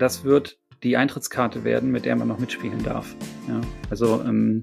[0.00, 3.14] das wird die Eintrittskarte werden, mit der man noch mitspielen darf.
[3.48, 4.62] Ja, also ähm,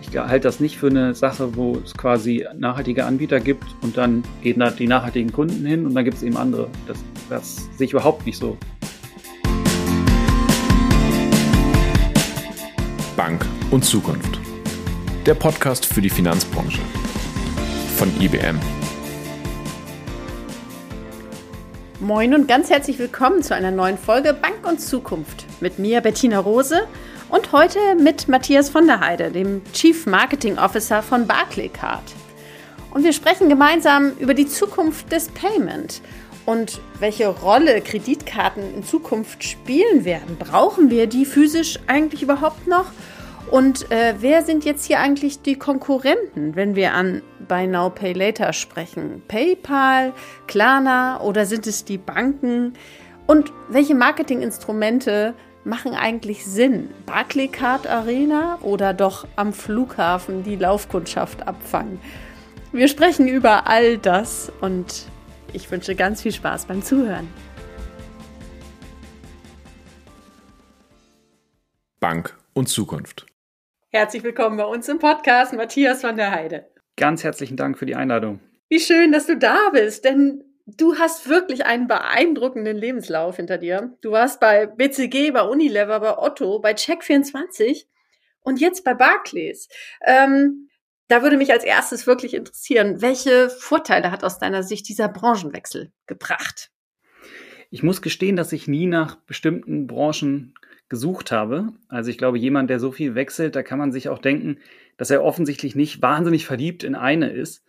[0.00, 4.22] ich halte das nicht für eine Sache, wo es quasi nachhaltige Anbieter gibt und dann
[4.42, 6.68] gehen da die nachhaltigen Kunden hin und dann gibt es eben andere.
[6.86, 6.98] Das,
[7.28, 8.56] das sehe ich überhaupt nicht so.
[13.16, 14.38] Bank und Zukunft.
[15.26, 16.80] Der Podcast für die Finanzbranche
[17.96, 18.60] von IBM.
[22.08, 26.38] Moin und ganz herzlich willkommen zu einer neuen Folge Bank und Zukunft mit mir Bettina
[26.38, 26.88] Rose
[27.28, 32.02] und heute mit Matthias von der Heide, dem Chief Marketing Officer von Barclaycard.
[32.92, 36.00] Und wir sprechen gemeinsam über die Zukunft des Payment
[36.46, 40.38] und welche Rolle Kreditkarten in Zukunft spielen werden.
[40.38, 42.86] Brauchen wir die physisch eigentlich überhaupt noch?
[43.50, 48.12] Und äh, wer sind jetzt hier eigentlich die Konkurrenten, wenn wir an Buy Now Pay
[48.12, 49.22] Later sprechen?
[49.26, 50.12] PayPal,
[50.46, 52.74] Klarna oder sind es die Banken?
[53.26, 56.90] Und welche Marketinginstrumente machen eigentlich Sinn?
[57.06, 61.98] Barclaycard Arena oder doch am Flughafen die Laufkundschaft abfangen?
[62.72, 65.06] Wir sprechen über all das und
[65.54, 67.28] ich wünsche ganz viel Spaß beim Zuhören.
[71.98, 73.26] Bank und Zukunft.
[73.90, 76.66] Herzlich willkommen bei uns im Podcast, Matthias von der Heide.
[76.98, 78.40] Ganz herzlichen Dank für die Einladung.
[78.68, 83.96] Wie schön, dass du da bist, denn du hast wirklich einen beeindruckenden Lebenslauf hinter dir.
[84.00, 87.86] Du warst bei BCG, bei Unilever, bei Otto, bei Check24
[88.40, 89.68] und jetzt bei Barclays.
[90.04, 90.68] Ähm,
[91.06, 95.92] da würde mich als erstes wirklich interessieren, welche Vorteile hat aus deiner Sicht dieser Branchenwechsel
[96.06, 96.70] gebracht?
[97.70, 100.54] Ich muss gestehen, dass ich nie nach bestimmten Branchen
[100.88, 101.72] gesucht habe.
[101.88, 104.58] Also ich glaube, jemand, der so viel wechselt, da kann man sich auch denken,
[104.98, 107.64] dass er offensichtlich nicht wahnsinnig verliebt in eine ist.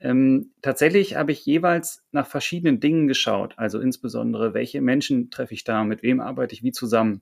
[0.00, 5.64] Ähm, tatsächlich habe ich jeweils nach verschiedenen Dingen geschaut, also insbesondere, welche Menschen treffe ich
[5.64, 7.20] da, mit wem arbeite ich wie zusammen,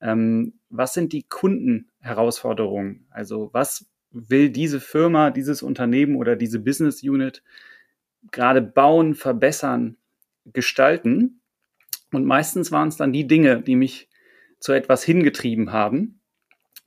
[0.00, 7.02] ähm, was sind die Kundenherausforderungen, also was will diese Firma, dieses Unternehmen oder diese Business
[7.02, 7.42] Unit
[8.30, 9.96] gerade bauen, verbessern,
[10.46, 11.40] gestalten.
[12.12, 14.08] Und meistens waren es dann die Dinge, die mich
[14.60, 16.20] zu etwas hingetrieben haben.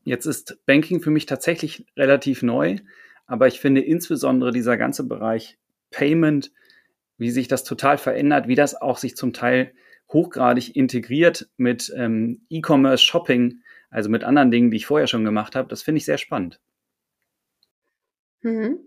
[0.08, 2.78] Jetzt ist Banking für mich tatsächlich relativ neu,
[3.26, 5.58] aber ich finde insbesondere dieser ganze Bereich
[5.92, 6.54] Payment,
[7.18, 9.74] wie sich das total verändert, wie das auch sich zum Teil
[10.10, 15.58] hochgradig integriert mit ähm, E-Commerce, Shopping, also mit anderen Dingen, die ich vorher schon gemacht
[15.58, 16.62] habe, das finde ich sehr spannend.
[18.44, 18.80] Mhm.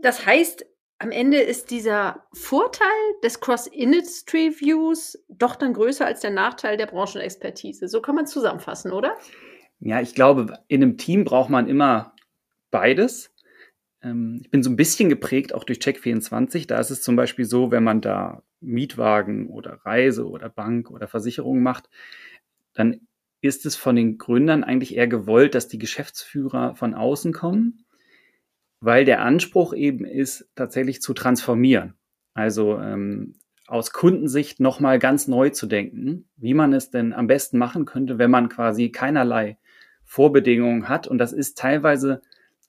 [0.00, 0.66] Das heißt,
[0.98, 2.88] am Ende ist dieser Vorteil
[3.22, 7.88] des Cross-Industry-Views doch dann größer als der Nachteil der Branchenexpertise.
[7.88, 9.16] So kann man zusammenfassen, oder?
[9.84, 12.14] Ja, ich glaube, in einem Team braucht man immer
[12.70, 13.34] beides.
[14.02, 16.66] Ähm, ich bin so ein bisschen geprägt auch durch Check24.
[16.66, 21.06] Da ist es zum Beispiel so, wenn man da Mietwagen oder Reise oder Bank oder
[21.06, 21.88] Versicherung macht,
[22.72, 23.00] dann
[23.40, 27.84] ist es von den Gründern eigentlich eher gewollt, dass die Geschäftsführer von außen kommen
[28.84, 31.94] weil der Anspruch eben ist, tatsächlich zu transformieren.
[32.34, 33.36] Also ähm,
[33.66, 38.18] aus Kundensicht nochmal ganz neu zu denken, wie man es denn am besten machen könnte,
[38.18, 39.56] wenn man quasi keinerlei
[40.04, 41.06] Vorbedingungen hat.
[41.06, 42.22] Und das ist teilweise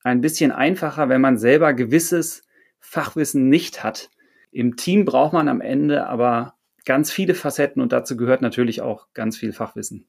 [0.03, 2.43] ein bisschen einfacher, wenn man selber gewisses
[2.79, 4.09] Fachwissen nicht hat.
[4.51, 9.07] Im Team braucht man am Ende aber ganz viele Facetten und dazu gehört natürlich auch
[9.13, 10.07] ganz viel Fachwissen.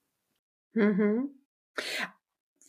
[0.74, 1.30] Mhm.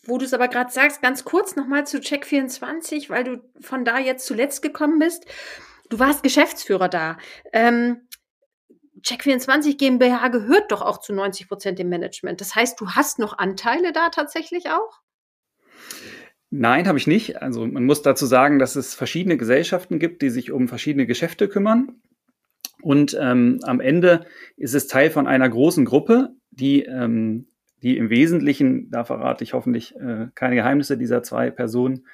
[0.06, 4.00] Wo du es aber gerade sagst, ganz kurz nochmal zu Check24, weil du von da
[4.00, 5.26] jetzt zuletzt gekommen bist.
[5.90, 7.18] Du warst Geschäftsführer da.
[7.52, 8.07] Ähm,
[9.08, 12.42] Check24 GmbH gehört doch auch zu 90 Prozent dem Management.
[12.42, 15.00] Das heißt, du hast noch Anteile da tatsächlich auch?
[16.50, 17.42] Nein, habe ich nicht.
[17.42, 21.48] Also man muss dazu sagen, dass es verschiedene Gesellschaften gibt, die sich um verschiedene Geschäfte
[21.48, 22.02] kümmern.
[22.82, 24.26] Und ähm, am Ende
[24.56, 27.48] ist es Teil von einer großen Gruppe, die ähm,
[27.84, 32.06] die im Wesentlichen, da verrate ich hoffentlich äh, keine Geheimnisse dieser zwei Personen,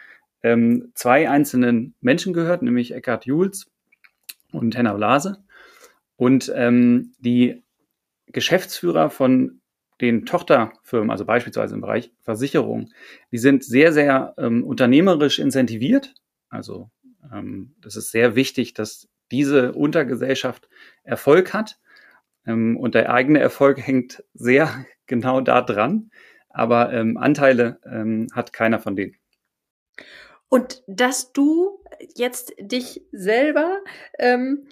[0.41, 3.71] ähm, zwei einzelnen Menschen gehört, nämlich Eckhard Jules
[4.51, 5.43] und Henna Blase.
[6.15, 7.63] Und ähm, die
[8.27, 9.61] Geschäftsführer von
[10.01, 12.89] den Tochterfirmen, also beispielsweise im Bereich Versicherung,
[13.31, 16.13] die sind sehr, sehr ähm, unternehmerisch incentiviert.
[16.49, 16.89] Also
[17.31, 20.67] ähm, das ist sehr wichtig, dass diese Untergesellschaft
[21.03, 21.79] Erfolg hat.
[22.45, 26.11] Ähm, und der eigene Erfolg hängt sehr genau da dran.
[26.49, 29.15] Aber ähm, Anteile ähm, hat keiner von denen.
[30.49, 31.83] Und dass du
[32.13, 33.79] jetzt dich selber
[34.19, 34.67] ähm,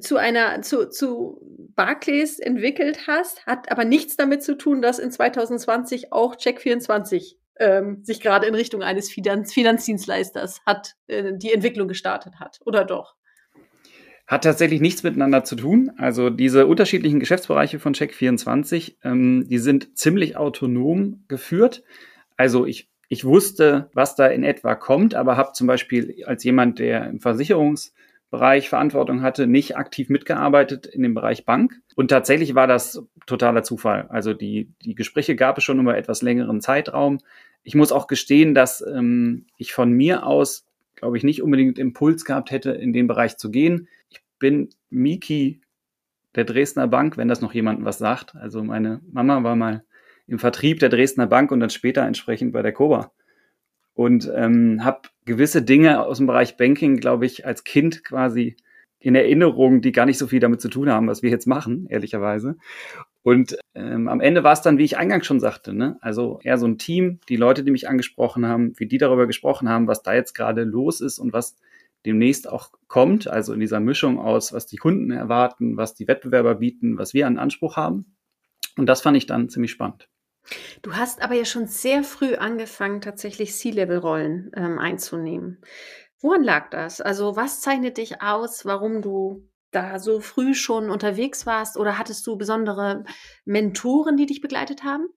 [0.00, 1.40] zu einer zu, zu
[1.74, 8.02] Barclays entwickelt hast, hat aber nichts damit zu tun, dass in 2020 auch Check24 ähm,
[8.02, 13.16] sich gerade in Richtung eines Finanz Finanzdienstleisters hat äh, die Entwicklung gestartet hat, oder doch?
[14.26, 15.92] hat tatsächlich nichts miteinander zu tun.
[15.98, 21.84] Also diese unterschiedlichen Geschäftsbereiche von Check24, ähm, die sind ziemlich autonom geführt.
[22.36, 26.80] Also ich, ich wusste, was da in etwa kommt, aber habe zum Beispiel als jemand,
[26.80, 27.20] der im
[28.36, 31.80] Versicherungsbereich Verantwortung hatte, nicht aktiv mitgearbeitet in dem Bereich Bank.
[31.94, 34.06] Und tatsächlich war das totaler Zufall.
[34.08, 37.18] Also die, die Gespräche gab es schon über etwas längeren Zeitraum.
[37.62, 40.64] Ich muss auch gestehen, dass ähm, ich von mir aus
[40.98, 43.86] glaube ich, nicht unbedingt Impuls gehabt hätte, in den Bereich zu gehen.
[44.08, 45.60] Ich bin Miki
[46.34, 48.34] der Dresdner Bank, wenn das noch jemandem was sagt.
[48.34, 49.84] Also meine Mama war mal
[50.26, 53.12] im Vertrieb der Dresdner Bank und dann später entsprechend bei der Koba.
[53.96, 58.56] Und ähm, habe gewisse Dinge aus dem Bereich Banking, glaube ich, als Kind quasi
[59.00, 61.86] in Erinnerung, die gar nicht so viel damit zu tun haben, was wir jetzt machen,
[61.88, 62.56] ehrlicherweise.
[63.22, 65.96] Und ähm, am Ende war es dann, wie ich eingangs schon sagte, ne?
[66.02, 69.68] also eher so ein Team, die Leute, die mich angesprochen haben, wie die darüber gesprochen
[69.68, 71.56] haben, was da jetzt gerade los ist und was
[72.04, 76.56] demnächst auch kommt, also in dieser Mischung aus, was die Kunden erwarten, was die Wettbewerber
[76.56, 78.16] bieten, was wir an Anspruch haben.
[78.76, 80.08] Und das fand ich dann ziemlich spannend.
[80.82, 85.60] Du hast aber ja schon sehr früh angefangen, tatsächlich C-Level-Rollen ähm, einzunehmen.
[86.20, 87.00] Woran lag das?
[87.00, 92.26] Also was zeichnet dich aus, warum du da so früh schon unterwegs warst oder hattest
[92.26, 93.04] du besondere
[93.44, 95.08] Mentoren, die dich begleitet haben?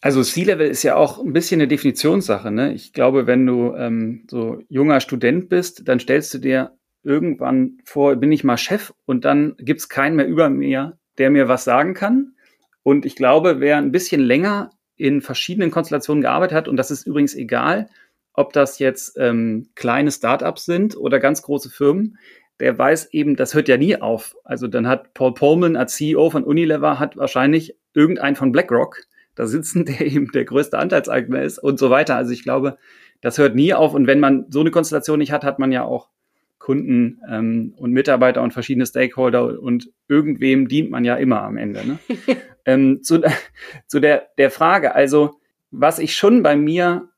[0.00, 2.50] Also C-Level ist ja auch ein bisschen eine Definitionssache.
[2.52, 2.72] Ne?
[2.72, 8.14] Ich glaube, wenn du ähm, so junger Student bist, dann stellst du dir irgendwann vor,
[8.16, 11.64] bin ich mal Chef und dann gibt es keinen mehr über mir, der mir was
[11.64, 12.34] sagen kann.
[12.88, 17.06] Und ich glaube, wer ein bisschen länger in verschiedenen Konstellationen gearbeitet hat, und das ist
[17.06, 17.90] übrigens egal,
[18.32, 22.16] ob das jetzt ähm, kleine Startups sind oder ganz große Firmen,
[22.60, 24.36] der weiß eben, das hört ja nie auf.
[24.42, 29.02] Also dann hat Paul Pullman als CEO von Unilever hat wahrscheinlich irgendeinen von BlackRock
[29.34, 32.16] da sitzen, der eben der größte Anteilseigner ist und so weiter.
[32.16, 32.78] Also ich glaube,
[33.20, 33.92] das hört nie auf.
[33.92, 36.08] Und wenn man so eine Konstellation nicht hat, hat man ja auch
[36.58, 41.86] Kunden ähm, und Mitarbeiter und verschiedene Stakeholder und irgendwem dient man ja immer am Ende.
[41.86, 41.98] Ne?
[42.68, 43.22] ähm, zu,
[43.86, 47.08] zu der, der Frage, also was ich schon bei mir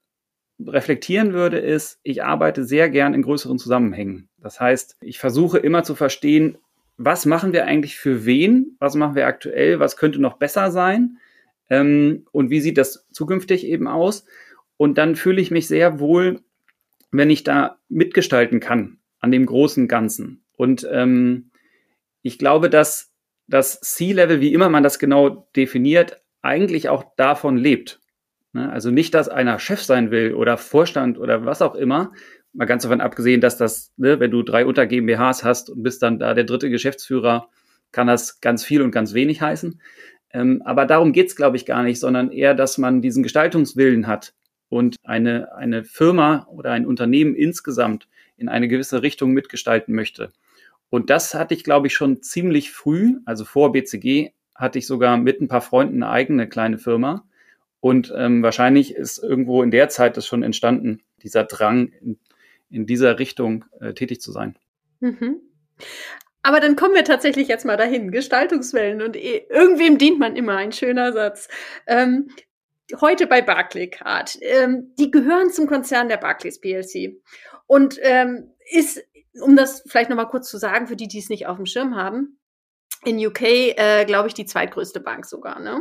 [0.65, 4.29] reflektieren würde, ist, ich arbeite sehr gern in größeren Zusammenhängen.
[4.39, 6.59] Das heißt, ich versuche immer zu verstehen,
[6.97, 11.19] was machen wir eigentlich für wen, was machen wir aktuell, was könnte noch besser sein
[11.69, 14.27] ähm, und wie sieht das zukünftig eben aus.
[14.77, 16.41] Und dann fühle ich mich sehr wohl,
[17.11, 20.43] wenn ich da mitgestalten kann an dem großen Ganzen.
[20.57, 21.51] Und ähm,
[22.23, 23.10] ich glaube, dass
[23.51, 28.01] das C-Level, wie immer man das genau definiert, eigentlich auch davon lebt.
[28.53, 28.71] Ne?
[28.71, 32.13] Also nicht, dass einer Chef sein will oder Vorstand oder was auch immer.
[32.53, 36.03] Mal ganz davon abgesehen, dass das, ne, wenn du drei Unter GmbHs hast und bist
[36.03, 37.49] dann da der dritte Geschäftsführer,
[37.93, 39.81] kann das ganz viel und ganz wenig heißen.
[40.33, 44.35] Ähm, aber darum geht's, glaube ich, gar nicht, sondern eher, dass man diesen Gestaltungswillen hat
[44.69, 50.31] und eine, eine Firma oder ein Unternehmen insgesamt in eine gewisse Richtung mitgestalten möchte.
[50.91, 55.17] Und das hatte ich, glaube ich, schon ziemlich früh, also vor BCG, hatte ich sogar
[55.17, 57.25] mit ein paar Freunden eine eigene kleine Firma.
[57.81, 62.19] Und ähm, wahrscheinlich ist irgendwo in der Zeit das schon entstanden, dieser Drang, in,
[62.69, 64.57] in dieser Richtung äh, tätig zu sein.
[65.01, 65.41] Mhm.
[66.43, 68.11] Aber dann kommen wir tatsächlich jetzt mal dahin.
[68.11, 71.49] Gestaltungswellen und eh, irgendwem dient man immer, ein schöner Satz.
[71.87, 72.29] Ähm,
[73.01, 74.39] heute bei Barclaycard.
[74.41, 77.21] Ähm, die gehören zum Konzern der Barclays PLC
[77.67, 79.05] und ähm, ist,
[79.41, 81.97] um das vielleicht nochmal kurz zu sagen, für die, die es nicht auf dem Schirm
[81.97, 82.39] haben,
[83.05, 85.61] in UK, äh, glaube ich, die zweitgrößte Bank sogar.
[85.61, 85.81] Ne?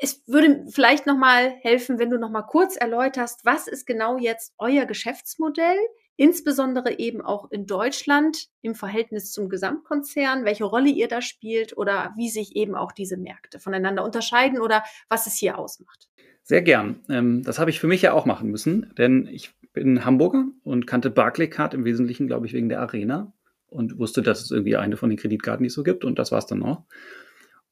[0.00, 4.86] Es würde vielleicht nochmal helfen, wenn du nochmal kurz erläuterst, was ist genau jetzt euer
[4.86, 5.78] Geschäftsmodell?
[6.16, 12.12] insbesondere eben auch in Deutschland im Verhältnis zum Gesamtkonzern, welche Rolle ihr da spielt oder
[12.16, 16.08] wie sich eben auch diese Märkte voneinander unterscheiden oder was es hier ausmacht.
[16.42, 17.00] Sehr gern.
[17.08, 20.86] Ähm, das habe ich für mich ja auch machen müssen, denn ich bin Hamburger und
[20.86, 23.32] kannte Barclaycard im Wesentlichen, glaube ich, wegen der Arena
[23.68, 26.32] und wusste, dass es irgendwie eine von den Kreditkarten, die es so gibt und das
[26.32, 26.84] war es dann auch.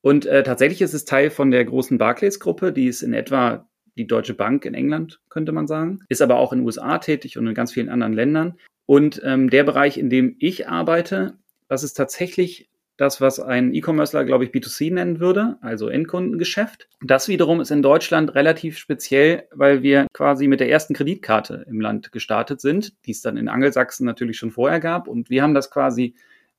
[0.01, 4.07] Und äh, tatsächlich ist es Teil von der großen Barclays-Gruppe, die ist in etwa die
[4.07, 7.47] Deutsche Bank in England, könnte man sagen, ist aber auch in den USA tätig und
[7.47, 8.55] in ganz vielen anderen Ländern.
[8.87, 11.35] Und ähm, der Bereich, in dem ich arbeite,
[11.69, 12.70] das ist tatsächlich
[13.01, 16.87] das, was ein E-Commercer, glaube ich, B2C nennen würde, also Endkundengeschäft.
[17.01, 21.81] Das wiederum ist in Deutschland relativ speziell, weil wir quasi mit der ersten Kreditkarte im
[21.81, 25.09] Land gestartet sind, die es dann in Angelsachsen natürlich schon vorher gab.
[25.09, 26.15] Und wir haben das quasi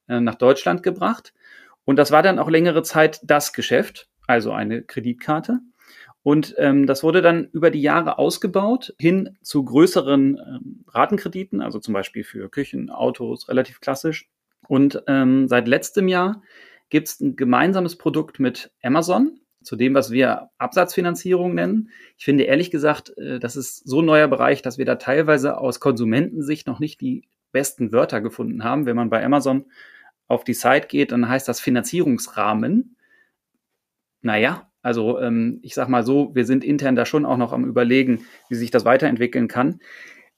[0.08, 1.32] äh, nach Deutschland gebracht.
[1.86, 5.60] Und das war dann auch längere Zeit das Geschäft, also eine Kreditkarte.
[6.24, 11.78] Und ähm, das wurde dann über die Jahre ausgebaut hin zu größeren ähm, Ratenkrediten, also
[11.78, 14.28] zum Beispiel für Küchen, Autos, relativ klassisch.
[14.72, 16.44] Und ähm, seit letztem Jahr
[16.90, 21.90] gibt es ein gemeinsames Produkt mit Amazon, zu dem, was wir Absatzfinanzierung nennen.
[22.18, 25.58] Ich finde ehrlich gesagt, äh, das ist so ein neuer Bereich, dass wir da teilweise
[25.58, 28.86] aus Konsumentensicht noch nicht die besten Wörter gefunden haben.
[28.86, 29.66] Wenn man bei Amazon
[30.30, 32.96] auf die Site geht, dann heißt das Finanzierungsrahmen.
[34.22, 37.66] Naja, also ähm, ich sag mal so, wir sind intern da schon auch noch am
[37.66, 39.82] Überlegen, wie sich das weiterentwickeln kann.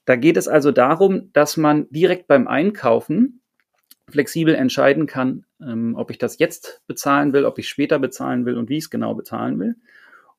[0.06, 3.40] Da geht es also darum, dass man direkt beim Einkaufen
[4.10, 8.56] flexibel entscheiden kann, ähm, ob ich das jetzt bezahlen will, ob ich später bezahlen will
[8.56, 9.76] und wie ich es genau bezahlen will.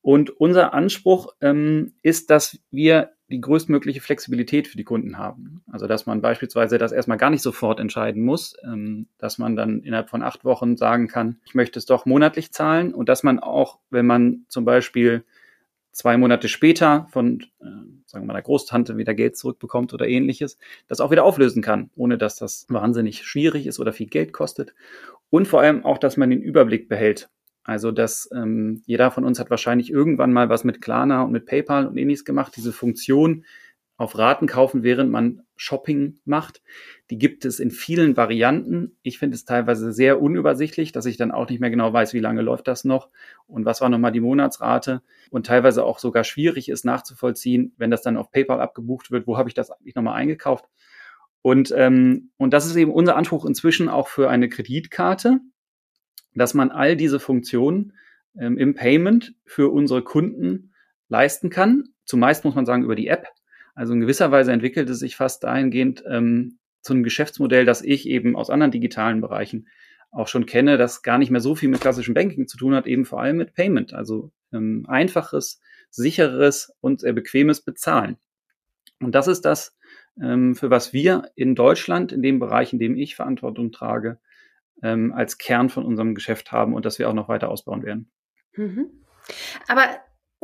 [0.02, 5.64] Und unser Anspruch ähm, ist, dass wir die größtmögliche Flexibilität für die Kunden haben.
[5.72, 9.82] Also dass man beispielsweise das erstmal gar nicht sofort entscheiden muss, ähm, dass man dann
[9.82, 13.40] innerhalb von acht Wochen sagen kann, ich möchte es doch monatlich zahlen und dass man
[13.40, 15.24] auch, wenn man zum Beispiel
[15.92, 17.66] zwei Monate später von, äh,
[18.16, 20.58] sagen der Großtante wieder Geld zurückbekommt oder ähnliches,
[20.88, 24.74] das auch wieder auflösen kann, ohne dass das wahnsinnig schwierig ist oder viel Geld kostet.
[25.30, 27.30] Und vor allem auch, dass man den Überblick behält.
[27.64, 31.48] Also, dass ähm, jeder von uns hat wahrscheinlich irgendwann mal was mit Klarna und mit
[31.48, 32.54] PayPal und ähnliches gemacht.
[32.56, 33.44] Diese Funktion
[33.98, 36.62] auf Raten kaufen, während man Shopping macht,
[37.10, 38.98] die gibt es in vielen Varianten.
[39.04, 42.20] Ich finde es teilweise sehr unübersichtlich, dass ich dann auch nicht mehr genau weiß, wie
[42.20, 43.10] lange läuft das noch
[43.48, 48.02] und was war nochmal die Monatsrate und teilweise auch sogar schwierig ist nachzuvollziehen, wenn das
[48.02, 50.66] dann auf PayPal abgebucht wird, wo habe ich das eigentlich nochmal eingekauft.
[51.42, 55.40] Und, ähm, und das ist eben unser Anspruch inzwischen auch für eine Kreditkarte,
[56.34, 57.94] dass man all diese Funktionen
[58.38, 60.74] ähm, im Payment für unsere Kunden
[61.08, 61.86] leisten kann.
[62.04, 63.28] Zumeist muss man sagen über die App.
[63.76, 68.08] Also in gewisser Weise entwickelt es sich fast dahingehend ähm, zu einem Geschäftsmodell, das ich
[68.08, 69.68] eben aus anderen digitalen Bereichen
[70.12, 72.88] auch schon kenne, das gar nicht mehr so viel mit klassischem Banking zu tun hat,
[72.88, 73.94] eben vor allem mit Payment.
[73.94, 78.18] Also ähm, einfaches, sicheres und sehr bequemes Bezahlen.
[79.02, 79.78] Und das ist das,
[80.22, 84.20] ähm, für was wir in Deutschland, in dem Bereich, in dem ich Verantwortung trage,
[84.82, 88.10] ähm, als Kern von unserem Geschäft haben und das wir auch noch weiter ausbauen werden.
[88.56, 88.88] Mhm.
[89.68, 89.84] Aber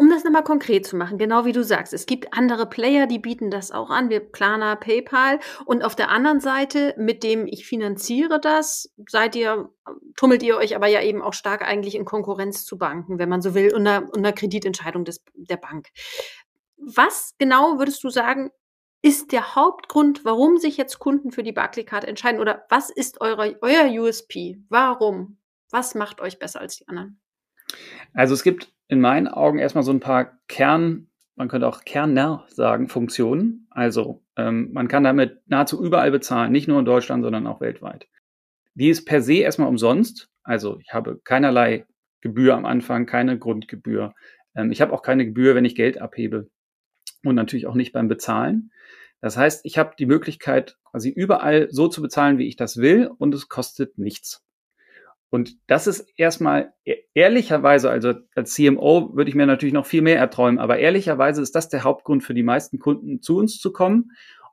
[0.01, 3.20] um das nochmal konkret zu machen, genau wie du sagst, es gibt andere Player, die
[3.20, 7.67] bieten das auch an, wir Klarna, PayPal und auf der anderen Seite, mit dem ich
[7.67, 9.70] finanziere das, seid ihr,
[10.15, 13.43] tummelt ihr euch aber ja eben auch stark eigentlich in Konkurrenz zu Banken, wenn man
[13.43, 15.89] so will, unter, unter Kreditentscheidung des, der Bank.
[16.77, 18.50] Was genau würdest du sagen,
[19.03, 22.41] ist der Hauptgrund, warum sich jetzt Kunden für die Barclaycard entscheiden?
[22.41, 24.58] Oder was ist eure, euer USP?
[24.67, 25.38] Warum?
[25.70, 27.22] Was macht euch besser als die anderen?
[28.13, 31.07] Also es gibt in meinen Augen erstmal so ein paar Kern,
[31.38, 33.65] man könnte auch Kerner sagen, Funktionen.
[33.69, 38.10] Also ähm, man kann damit nahezu überall bezahlen, nicht nur in Deutschland, sondern auch weltweit.
[38.74, 40.29] Die ist per se erstmal umsonst.
[40.43, 41.86] Also ich habe keinerlei
[42.19, 44.13] Gebühr am Anfang, keine Grundgebühr.
[44.55, 46.50] Ähm, ich habe auch keine Gebühr, wenn ich Geld abhebe
[47.24, 48.71] und natürlich auch nicht beim Bezahlen.
[49.21, 53.10] Das heißt, ich habe die Möglichkeit, quasi überall so zu bezahlen, wie ich das will,
[53.17, 54.43] und es kostet nichts.
[55.31, 60.01] Und das ist erstmal e-, ehrlicherweise, also als CMO würde ich mir natürlich noch viel
[60.01, 63.71] mehr erträumen, aber ehrlicherweise ist das der Hauptgrund für die meisten Kunden zu uns zu
[63.71, 64.11] kommen.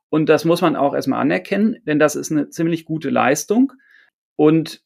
[0.08, 3.72] Und das muss man auch erstmal anerkennen, denn das ist eine ziemlich gute Leistung.
[4.36, 4.82] Und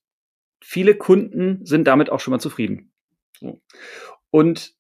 [0.65, 2.93] viele Kunden sind damit auch schon mal zufrieden.
[3.39, 3.61] So.
[4.31, 4.75] Und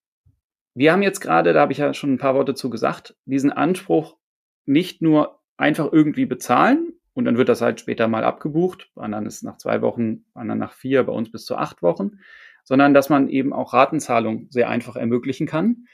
[0.75, 3.53] wir haben jetzt gerade, da habe ich ja schon ein paar Worte zu gesagt, diesen
[3.53, 4.17] Anspruch,
[4.65, 8.91] nicht nur einfach irgendwie bezahlen und dann wird das halt später mal abgebucht.
[8.95, 11.83] Bei anderen ist nach zwei Wochen, bei anderen nach vier, bei uns bis zu acht
[11.83, 12.19] Wochen,
[12.65, 15.87] sondern dass man eben auch Ratenzahlung sehr einfach ermöglichen kann.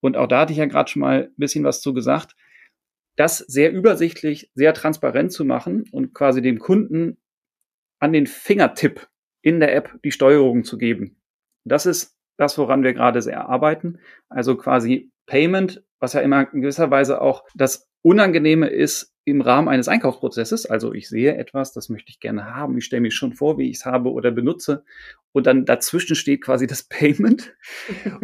[0.00, 2.34] Und auch da hatte ich ja gerade schon mal ein bisschen was zu gesagt,
[3.16, 7.18] das sehr übersichtlich, sehr transparent zu machen und quasi dem Kunden
[7.98, 9.08] an den Fingertipp
[9.42, 11.20] in der App die Steuerung zu geben.
[11.64, 13.98] Das ist das, woran wir gerade sehr arbeiten.
[14.28, 19.68] Also quasi Payment, was ja immer in gewisser Weise auch das Unangenehme ist im Rahmen
[19.68, 20.66] eines Einkaufsprozesses.
[20.66, 22.76] Also ich sehe etwas, das möchte ich gerne haben.
[22.76, 24.84] Ich stelle mir schon vor, wie ich es habe oder benutze.
[25.30, 27.54] Und dann dazwischen steht quasi das Payment.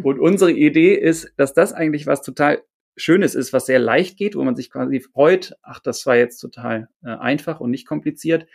[0.02, 2.62] Und unsere Idee ist, dass das eigentlich was total
[2.96, 6.40] Schönes ist, was sehr leicht geht, wo man sich quasi freut, ach, das war jetzt
[6.40, 8.46] total äh, einfach und nicht kompliziert.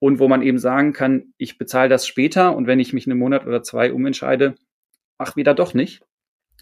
[0.00, 3.20] Und wo man eben sagen kann, ich bezahle das später und wenn ich mich einen
[3.20, 4.56] Monat oder zwei umentscheide,
[5.18, 6.02] ach, wieder doch nicht.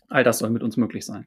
[0.09, 1.27] All das soll mit uns möglich sein.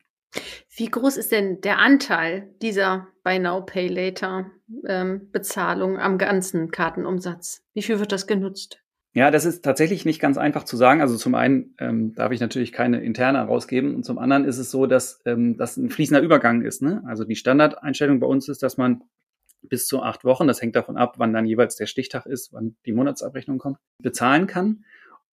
[0.76, 4.52] Wie groß ist denn der Anteil dieser Buy Now Pay Later
[4.88, 7.64] ähm, Bezahlung am ganzen Kartenumsatz?
[7.74, 8.80] Wie viel wird das genutzt?
[9.16, 11.02] Ja, das ist tatsächlich nicht ganz einfach zu sagen.
[11.02, 14.72] Also zum einen ähm, darf ich natürlich keine interne herausgeben und zum anderen ist es
[14.72, 16.82] so, dass ähm, das ein fließender Übergang ist.
[16.82, 17.04] Ne?
[17.06, 19.04] Also die Standardeinstellung bei uns ist, dass man
[19.62, 22.76] bis zu acht Wochen, das hängt davon ab, wann dann jeweils der Stichtag ist, wann
[22.86, 24.84] die Monatsabrechnung kommt, bezahlen kann.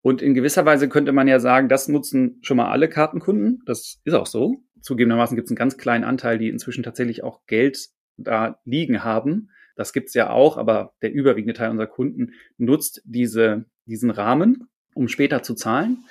[0.03, 3.63] Und in gewisser Weise könnte man ja sagen, das nutzen schon mal alle Kartenkunden.
[3.67, 4.63] Das ist auch so.
[4.83, 9.51] Zugegebenermaßen gibt es einen ganz kleinen Anteil, die inzwischen tatsächlich auch Geld da liegen haben.
[9.77, 15.09] Das gibt's ja auch, aber der überwiegende Teil unserer Kunden nutzt diese, diesen Rahmen, um
[15.09, 16.05] später zu zahlen.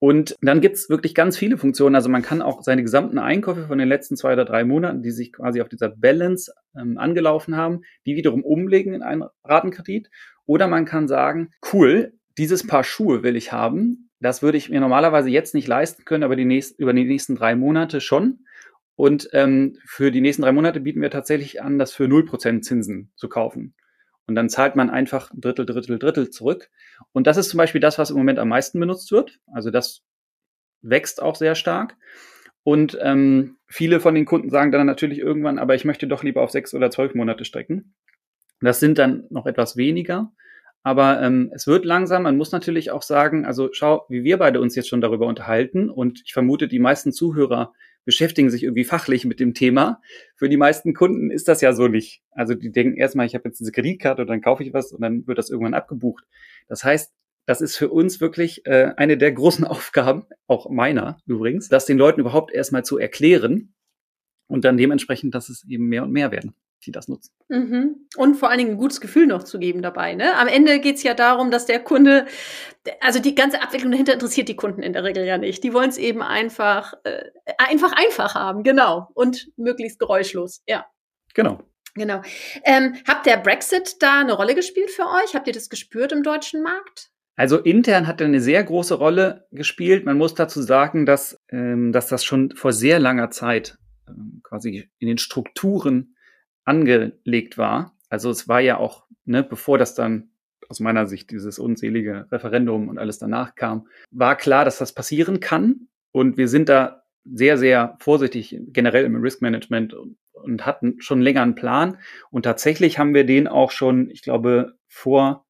[0.00, 1.96] Und dann gibt's wirklich ganz viele Funktionen.
[1.96, 5.10] Also man kann auch seine gesamten Einkäufe von den letzten zwei oder drei Monaten, die
[5.10, 10.08] sich quasi auf dieser Balance ähm, angelaufen haben, die wiederum umlegen in einen Ratenkredit.
[10.46, 14.07] Oder man kann sagen, cool, dieses Paar Schuhe will ich haben.
[14.20, 17.36] Das würde ich mir normalerweise jetzt nicht leisten können, aber die nächsten, über die nächsten
[17.36, 18.40] drei Monate schon.
[18.96, 23.12] Und ähm, für die nächsten drei Monate bieten wir tatsächlich an, das für 0% Zinsen
[23.14, 23.74] zu kaufen.
[24.26, 26.68] Und dann zahlt man einfach ein Drittel, Drittel, Drittel zurück.
[27.12, 29.38] Und das ist zum Beispiel das, was im Moment am meisten benutzt wird.
[29.46, 30.02] Also das
[30.82, 31.96] wächst auch sehr stark.
[32.62, 36.42] Und ähm, viele von den Kunden sagen dann natürlich irgendwann, aber ich möchte doch lieber
[36.42, 37.94] auf sechs oder zwölf Monate strecken.
[38.60, 40.32] Das sind dann noch etwas weniger.
[40.82, 42.22] Aber ähm, es wird langsam.
[42.22, 45.90] Man muss natürlich auch sagen, also schau, wie wir beide uns jetzt schon darüber unterhalten.
[45.90, 47.72] Und ich vermute, die meisten Zuhörer
[48.04, 50.00] beschäftigen sich irgendwie fachlich mit dem Thema.
[50.34, 52.22] Für die meisten Kunden ist das ja so nicht.
[52.30, 55.02] Also die denken erstmal, ich habe jetzt diese Kreditkarte und dann kaufe ich was und
[55.02, 56.24] dann wird das irgendwann abgebucht.
[56.68, 57.12] Das heißt,
[57.44, 61.98] das ist für uns wirklich äh, eine der großen Aufgaben, auch meiner übrigens, das den
[61.98, 63.74] Leuten überhaupt erstmal zu erklären
[64.46, 66.54] und dann dementsprechend, dass es eben mehr und mehr werden
[66.84, 67.32] die das nutzen.
[67.48, 68.06] Mhm.
[68.16, 70.14] Und vor allen Dingen ein gutes Gefühl noch zu geben dabei.
[70.14, 70.34] Ne?
[70.36, 72.26] Am Ende geht es ja darum, dass der Kunde,
[73.00, 75.64] also die ganze Abwicklung dahinter interessiert die Kunden in der Regel ja nicht.
[75.64, 77.24] Die wollen es eben einfach, äh,
[77.58, 79.08] einfach einfach haben, genau.
[79.14, 80.86] Und möglichst geräuschlos, ja.
[81.34, 81.60] Genau.
[81.94, 82.22] Genau.
[82.64, 85.34] Ähm, habt der Brexit da eine Rolle gespielt für euch?
[85.34, 87.10] Habt ihr das gespürt im deutschen Markt?
[87.34, 90.04] Also intern hat er eine sehr große Rolle gespielt.
[90.04, 94.90] Man muss dazu sagen, dass, ähm, dass das schon vor sehr langer Zeit ähm, quasi
[94.98, 96.16] in den Strukturen
[96.68, 97.96] angelegt war.
[98.08, 100.30] Also es war ja auch, ne, bevor das dann
[100.68, 105.40] aus meiner Sicht dieses unselige Referendum und alles danach kam, war klar, dass das passieren
[105.40, 105.88] kann.
[106.12, 111.20] Und wir sind da sehr, sehr vorsichtig generell im Risk Management und, und hatten schon
[111.20, 111.98] länger einen Plan.
[112.30, 115.46] Und tatsächlich haben wir den auch schon, ich glaube, vor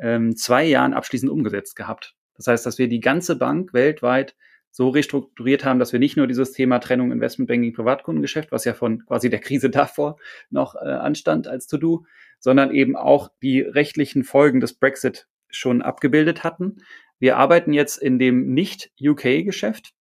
[0.00, 2.14] ähm, zwei Jahren abschließend umgesetzt gehabt.
[2.36, 4.34] Das heißt, dass wir die ganze Bank weltweit
[4.72, 9.04] so restrukturiert haben, dass wir nicht nur dieses Thema Trennung Investmentbanking Privatkundengeschäft, was ja von
[9.06, 10.16] quasi der Krise davor
[10.50, 12.06] noch äh, anstand als To-Do,
[12.40, 16.78] sondern eben auch die rechtlichen Folgen des Brexit schon abgebildet hatten.
[17.18, 19.92] Wir arbeiten jetzt in dem Nicht-UK-Geschäft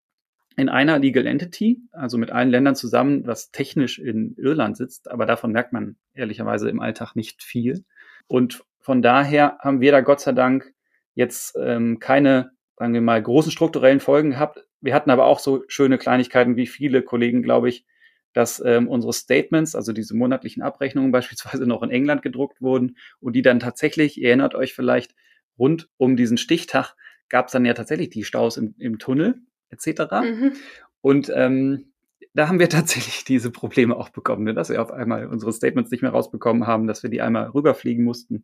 [0.55, 5.25] in einer Legal Entity, also mit allen Ländern zusammen, was technisch in Irland sitzt, aber
[5.25, 7.83] davon merkt man ehrlicherweise im Alltag nicht viel.
[8.27, 10.73] Und von daher haben wir da Gott sei Dank
[11.13, 14.65] jetzt ähm, keine sagen wir mal, großen strukturellen Folgen gehabt.
[14.81, 17.85] Wir hatten aber auch so schöne Kleinigkeiten wie viele Kollegen, glaube ich,
[18.33, 23.33] dass ähm, unsere Statements, also diese monatlichen Abrechnungen beispielsweise noch in England gedruckt wurden und
[23.33, 25.15] die dann tatsächlich, ihr erinnert euch vielleicht,
[25.59, 26.95] rund um diesen Stichtag
[27.29, 30.01] gab es dann ja tatsächlich die Staus im, im Tunnel etc.
[30.23, 30.53] Mhm.
[31.01, 31.91] Und ähm,
[32.33, 34.53] da haben wir tatsächlich diese Probleme auch bekommen, ne?
[34.53, 38.03] dass wir auf einmal unsere Statements nicht mehr rausbekommen haben, dass wir die einmal rüberfliegen
[38.03, 38.43] mussten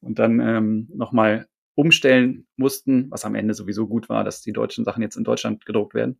[0.00, 4.84] und dann ähm, nochmal umstellen mussten, was am Ende sowieso gut war, dass die deutschen
[4.84, 6.18] Sachen jetzt in Deutschland gedruckt werden.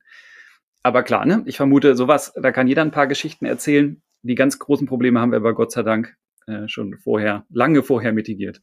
[0.82, 1.42] Aber klar, ne?
[1.46, 4.02] ich vermute, sowas, da kann jeder ein paar Geschichten erzählen.
[4.22, 8.12] Die ganz großen Probleme haben wir aber Gott sei Dank äh, schon vorher, lange vorher
[8.12, 8.62] mitigiert.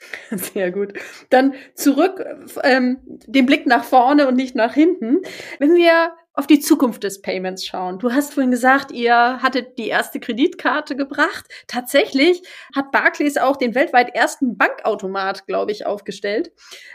[0.30, 0.92] Sehr gut.
[1.30, 2.24] Dann zurück,
[2.62, 5.18] ähm, den Blick nach vorne und nicht nach hinten.
[5.58, 7.98] Wenn wir auf die Zukunft des Payments schauen.
[7.98, 11.46] Du hast vorhin gesagt, ihr hattet die erste Kreditkarte gebracht.
[11.66, 12.42] Tatsächlich
[12.76, 16.52] hat Barclays auch den weltweit ersten Bankautomat, glaube ich, aufgestellt.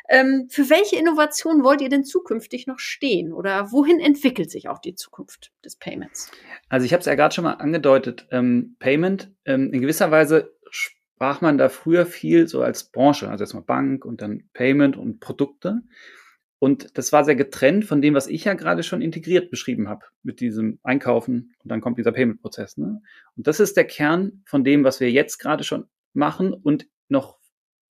[0.08, 3.34] Ähm, für welche Innovation wollt ihr denn zukünftig noch stehen?
[3.34, 6.32] Oder wohin entwickelt sich auch die Zukunft des Payments?
[6.70, 8.26] Also ich habe es ja gerade schon mal angedeutet.
[8.32, 13.44] Ähm, Payment, ähm, in gewisser Weise sprach man da früher viel so als Branche, also
[13.44, 15.82] erstmal Bank und dann Payment und Produkte.
[16.64, 20.06] Und das war sehr getrennt von dem, was ich ja gerade schon integriert beschrieben habe,
[20.22, 22.78] mit diesem Einkaufen und dann kommt dieser Payment-Prozess.
[22.78, 23.02] Ne?
[23.36, 27.38] Und das ist der Kern von dem, was wir jetzt gerade schon machen und noch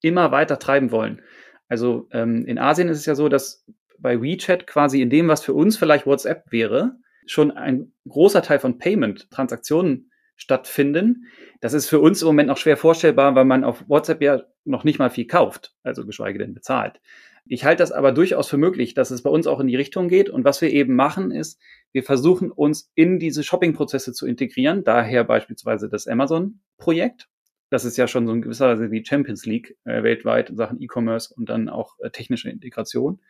[0.01, 1.21] immer weiter treiben wollen.
[1.69, 3.67] Also ähm, in Asien ist es ja so, dass
[3.99, 8.59] bei WeChat quasi in dem, was für uns vielleicht WhatsApp wäre, schon ein großer Teil
[8.59, 11.27] von Payment-Transaktionen stattfinden.
[11.61, 14.85] Das ist für uns im Moment noch schwer vorstellbar, weil man auf WhatsApp ja noch
[14.85, 17.03] nicht mal viel kauft, also geschweige denn bezahlt.
[17.47, 20.09] Ich halte das aber durchaus für möglich, dass es bei uns auch in die Richtung
[20.09, 20.31] geht.
[20.31, 21.61] Und was wir eben machen, ist,
[21.93, 24.85] wir versuchen uns in diese Shopping-Prozesse zu integrieren.
[24.85, 27.29] Daher beispielsweise das Amazon-Projekt.
[27.69, 30.81] Das ist ja schon so in gewisser Weise die Champions League äh, weltweit in Sachen
[30.81, 33.21] E-Commerce und dann auch äh, technische Integration.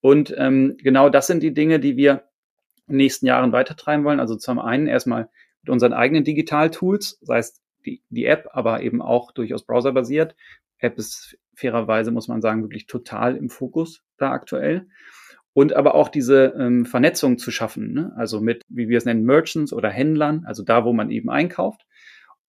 [0.00, 2.24] Und ähm, genau das sind die Dinge, die wir
[2.88, 4.20] in den nächsten Jahren weitertreiben wollen.
[4.20, 5.28] Also zum einen erstmal
[5.62, 10.36] mit unseren eigenen Digital-Tools, sei es die, die App, aber eben auch durchaus browserbasiert,
[10.78, 14.86] App ist fairerweise, muss man sagen, wirklich total im Fokus da aktuell.
[15.52, 18.12] Und aber auch diese ähm, Vernetzung zu schaffen, ne?
[18.16, 21.86] also mit, wie wir es nennen, Merchants oder Händlern, also da, wo man eben einkauft.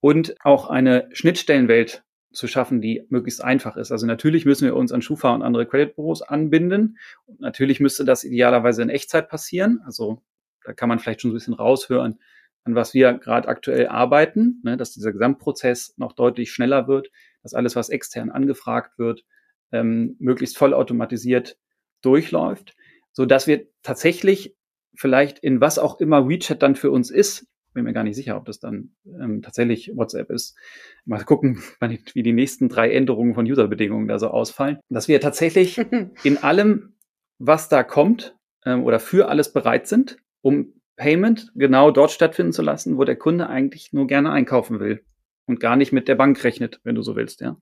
[0.01, 3.91] Und auch eine Schnittstellenwelt zu schaffen, die möglichst einfach ist.
[3.91, 6.97] Also natürlich müssen wir uns an Schufa und andere Creditbüros anbinden.
[7.25, 9.79] Und natürlich müsste das idealerweise in Echtzeit passieren.
[9.85, 10.21] Also
[10.63, 12.19] da kann man vielleicht schon so ein bisschen raushören,
[12.65, 17.09] an was wir gerade aktuell arbeiten, ne, dass dieser Gesamtprozess noch deutlich schneller wird,
[17.47, 19.23] dass alles, was extern angefragt wird,
[19.71, 21.57] ähm, möglichst vollautomatisiert
[22.01, 22.75] durchläuft,
[23.13, 24.55] so dass wir tatsächlich
[24.95, 28.35] vielleicht in was auch immer WeChat dann für uns ist, bin mir gar nicht sicher,
[28.35, 30.57] ob das dann ähm, tatsächlich WhatsApp ist.
[31.05, 31.61] Mal gucken,
[32.13, 34.79] wie die nächsten drei Änderungen von Userbedingungen da so ausfallen.
[34.89, 35.77] Dass wir tatsächlich
[36.23, 36.95] in allem,
[37.37, 42.63] was da kommt ähm, oder für alles bereit sind, um Payment genau dort stattfinden zu
[42.63, 45.05] lassen, wo der Kunde eigentlich nur gerne einkaufen will
[45.47, 47.57] und gar nicht mit der Bank rechnet, wenn du so willst, ja.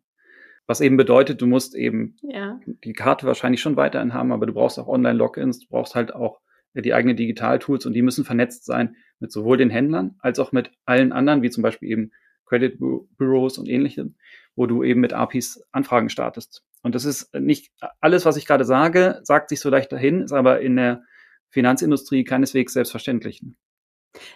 [0.68, 2.60] Was eben bedeutet, du musst eben ja.
[2.66, 6.42] die Karte wahrscheinlich schon weiterhin haben, aber du brauchst auch Online-Logins, du brauchst halt auch
[6.74, 10.72] die eigenen Digital-Tools und die müssen vernetzt sein mit sowohl den Händlern als auch mit
[10.86, 12.12] allen anderen, wie zum Beispiel eben
[12.46, 14.16] Credit Bureaus und ähnlichem,
[14.56, 16.64] wo du eben mit APIs Anfragen startest.
[16.82, 17.72] Und das ist nicht
[18.02, 21.04] alles, was ich gerade sage, sagt sich so leicht dahin, ist aber in der
[21.50, 23.42] Finanzindustrie keineswegs selbstverständlich.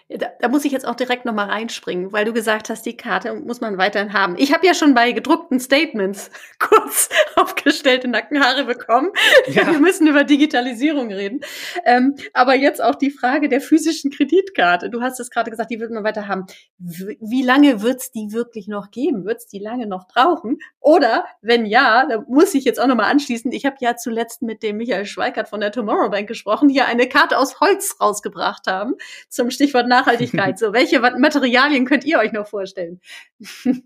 [0.09, 3.33] Da, da, muss ich jetzt auch direkt nochmal reinspringen, weil du gesagt hast, die Karte
[3.35, 4.35] muss man weiterhin haben.
[4.37, 9.11] Ich habe ja schon bei gedruckten Statements kurz aufgestellte Nackenhaare bekommen.
[9.49, 9.65] Ja.
[9.71, 11.39] Wir müssen über Digitalisierung reden.
[11.83, 14.89] Ähm, aber jetzt auch die Frage der physischen Kreditkarte.
[14.89, 16.45] Du hast es gerade gesagt, die wird man weiter haben.
[16.77, 19.25] Wie lange wird es die wirklich noch geben?
[19.25, 20.59] Wird es die lange noch brauchen?
[20.79, 23.51] Oder wenn ja, da muss ich jetzt auch nochmal anschließen.
[23.51, 26.85] Ich habe ja zuletzt mit dem Michael Schweikert von der Tomorrow Bank gesprochen, die ja
[26.85, 28.95] eine Karte aus Holz rausgebracht haben
[29.29, 30.57] zum Stichwort Stichwort Nachhaltigkeit.
[30.59, 32.99] So, welche Materialien könnt ihr euch noch vorstellen?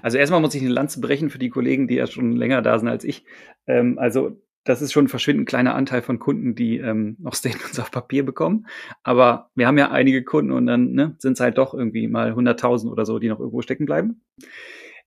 [0.00, 2.78] Also erstmal muss ich eine Lanze brechen für die Kollegen, die ja schon länger da
[2.78, 3.24] sind als ich.
[3.66, 7.78] Ähm, also das ist schon ein verschwindend kleiner Anteil von Kunden, die ähm, noch Statements
[7.80, 8.68] auf Papier bekommen.
[9.02, 12.32] Aber wir haben ja einige Kunden und dann ne, sind es halt doch irgendwie mal
[12.32, 14.22] 100.000 oder so, die noch irgendwo stecken bleiben.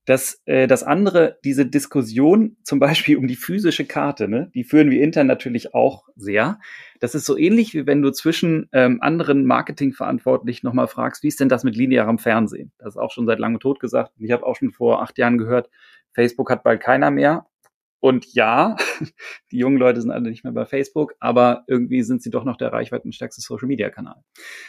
[0.10, 4.90] Das, äh, das andere, diese Diskussion zum Beispiel um die physische Karte, ne, die führen
[4.90, 6.60] wir intern natürlich auch sehr.
[7.00, 11.40] Das ist so ähnlich, wie wenn du zwischen ähm, anderen Marketingverantwortlichen nochmal fragst, wie ist
[11.40, 12.72] denn das mit linearem Fernsehen?
[12.80, 14.14] Das ist auch schon seit langem tot gesagt.
[14.18, 15.70] Ich habe auch schon vor acht Jahren gehört,
[16.12, 17.46] Facebook hat bald keiner mehr.
[18.00, 18.78] Und ja,
[19.52, 22.58] die jungen Leute sind alle nicht mehr bei Facebook, aber irgendwie sind sie doch noch
[22.58, 24.24] der reichweitenstärkste Social-Media-Kanal.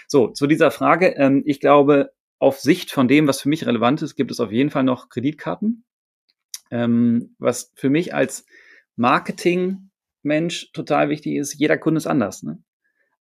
[0.06, 1.14] So, zu dieser Frage.
[1.16, 4.50] Ähm, ich glaube, auf Sicht von dem, was für mich relevant ist, gibt es auf
[4.50, 5.84] jeden Fall noch Kreditkarten.
[6.70, 8.46] Ähm, was für mich als
[8.96, 12.42] Marketing-Mensch total wichtig ist, jeder Kunde ist anders.
[12.42, 12.62] Ne?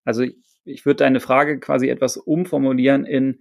[0.04, 3.40] Also ich, ich würde deine Frage quasi etwas umformulieren in,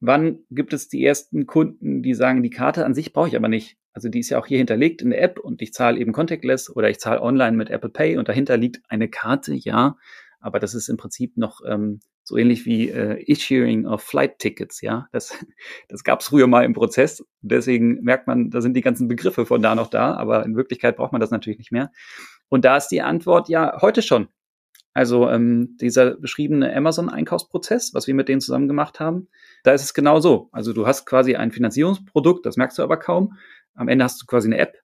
[0.00, 3.48] wann gibt es die ersten Kunden, die sagen, die Karte an sich brauche ich aber
[3.48, 3.78] nicht.
[3.92, 6.74] Also die ist ja auch hier hinterlegt in der App und ich zahle eben contactless
[6.74, 9.96] oder ich zahle online mit Apple Pay und dahinter liegt eine Karte, ja,
[10.40, 14.80] aber das ist im Prinzip noch ähm, so ähnlich wie äh, Issuing of Flight Tickets,
[14.80, 15.08] ja.
[15.12, 15.36] Das,
[15.88, 17.24] das gab es früher mal im Prozess.
[17.40, 20.96] Deswegen merkt man, da sind die ganzen Begriffe von da noch da, aber in Wirklichkeit
[20.96, 21.90] braucht man das natürlich nicht mehr.
[22.48, 24.28] Und da ist die Antwort ja heute schon.
[24.94, 29.28] Also ähm, dieser beschriebene Amazon-Einkaufsprozess, was wir mit denen zusammen gemacht haben,
[29.64, 30.50] da ist es genau so.
[30.52, 33.38] Also du hast quasi ein Finanzierungsprodukt, das merkst du aber kaum.
[33.74, 34.76] Am Ende hast du quasi eine App.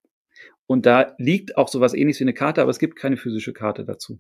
[0.67, 3.85] Und da liegt auch sowas ähnliches wie eine Karte, aber es gibt keine physische Karte
[3.85, 4.19] dazu.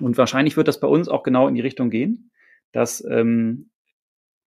[0.00, 2.30] Und wahrscheinlich wird das bei uns auch genau in die Richtung gehen,
[2.72, 3.70] dass, ähm,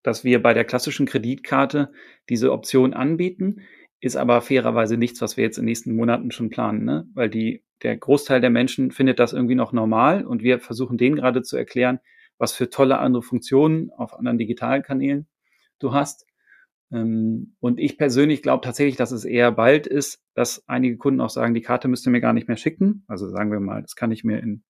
[0.02, 1.92] dass wir bei der klassischen Kreditkarte
[2.30, 3.62] diese Option anbieten,
[4.00, 7.08] ist aber fairerweise nichts, was wir jetzt in den nächsten Monaten schon planen, ne?
[7.13, 11.16] weil die, der Großteil der Menschen findet das irgendwie noch normal und wir versuchen denen
[11.16, 12.00] gerade zu erklären,
[12.38, 15.28] was für tolle andere Funktionen auf anderen digitalen Kanälen
[15.80, 16.26] du hast.
[16.92, 21.30] Ähm, und ich persönlich glaube tatsächlich, dass es eher bald ist, dass einige Kunden auch
[21.30, 23.06] sagen, die Karte müsst ihr mir gar nicht mehr schicken.
[23.08, 24.63] Also sagen wir mal, das kann ich mir in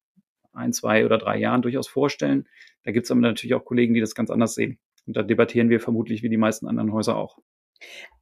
[0.54, 2.48] ein, zwei oder drei Jahren durchaus vorstellen.
[2.84, 4.80] Da gibt es aber natürlich auch Kollegen, die das ganz anders sehen.
[5.06, 7.40] Und da debattieren wir vermutlich wie die meisten anderen Häuser auch.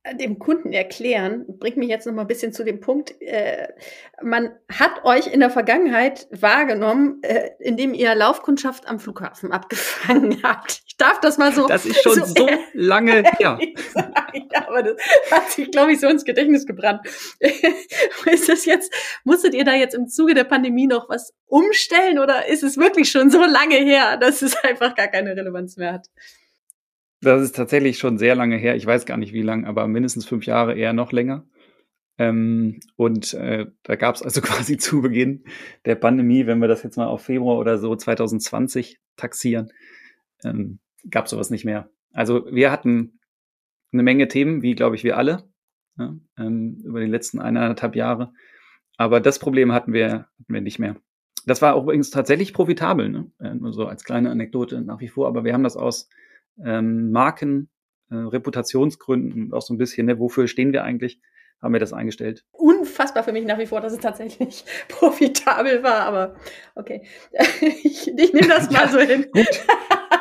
[0.04, 3.68] Äh, dem Kunden erklären, bringt mich jetzt noch mal ein bisschen zu dem Punkt, äh,
[4.24, 10.84] man hat euch in der Vergangenheit wahrgenommen, äh, indem ihr Laufkundschaft am Flughafen abgefangen habt.
[11.02, 11.68] Darf das mal so.
[11.68, 13.58] Das ist schon so, so lange her.
[13.58, 14.98] ja, aber das
[15.32, 17.02] hat sich, glaube ich, so ins Gedächtnis gebrannt.
[18.26, 22.48] ist das jetzt, musstet ihr da jetzt im Zuge der Pandemie noch was umstellen oder
[22.48, 26.08] ist es wirklich schon so lange her, dass es einfach gar keine Relevanz mehr hat?
[27.22, 28.76] Das ist tatsächlich schon sehr lange her.
[28.76, 31.48] Ich weiß gar nicht wie lang, aber mindestens fünf Jahre, eher noch länger.
[32.20, 35.46] Ähm, und äh, da gab es also quasi zu Beginn
[35.86, 39.72] der Pandemie, wenn wir das jetzt mal auf Februar oder so 2020 taxieren,
[40.44, 40.78] ähm,
[41.10, 41.90] gab sowas nicht mehr.
[42.14, 43.20] Also wir hatten
[43.92, 45.50] eine Menge Themen, wie glaube ich wir alle,
[45.98, 48.34] ja, ähm, über die letzten eineinhalb Jahre.
[48.98, 50.96] Aber das Problem hatten wir, hatten wir nicht mehr.
[51.46, 53.32] Das war übrigens tatsächlich profitabel, ne?
[53.40, 55.28] Äh, nur so als kleine Anekdote nach wie vor.
[55.28, 56.10] Aber wir haben das aus
[56.64, 57.70] ähm, Marken,
[58.10, 61.20] äh, Reputationsgründen auch so ein bisschen, ne, wofür stehen wir eigentlich,
[61.62, 62.44] haben wir das eingestellt.
[62.52, 66.36] Unfassbar für mich nach wie vor, dass es tatsächlich profitabel war, aber
[66.76, 67.04] okay.
[67.84, 69.28] Ich, ich nehme das mal so hin.
[69.32, 69.48] Gut.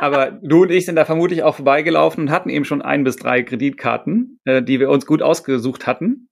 [0.00, 3.16] Aber du und ich sind da vermutlich auch vorbeigelaufen und hatten eben schon ein bis
[3.16, 6.28] drei Kreditkarten, äh, die wir uns gut ausgesucht hatten.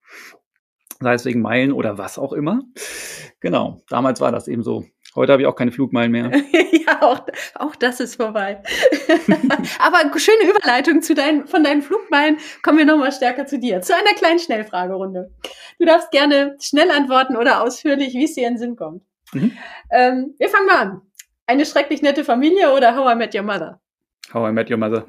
[1.00, 2.62] Sei es wegen Meilen oder was auch immer.
[3.40, 4.84] Genau, damals war das eben so.
[5.18, 6.30] Heute habe ich auch keine Flugmeilen mehr.
[6.86, 7.26] ja, auch,
[7.56, 8.62] auch das ist vorbei.
[9.80, 12.38] Aber schöne Überleitung zu deinen, von deinen Flugmeilen.
[12.62, 13.80] Kommen wir nochmal stärker zu dir.
[13.80, 15.34] Zu einer kleinen Schnellfragerunde.
[15.80, 19.02] Du darfst gerne schnell antworten oder ausführlich, wie es dir in den Sinn kommt.
[19.32, 19.58] Mhm.
[19.90, 21.02] Ähm, wir fangen mal an.
[21.46, 23.80] Eine schrecklich nette Familie oder How I Met Your Mother?
[24.32, 25.04] How I Met Your Mother.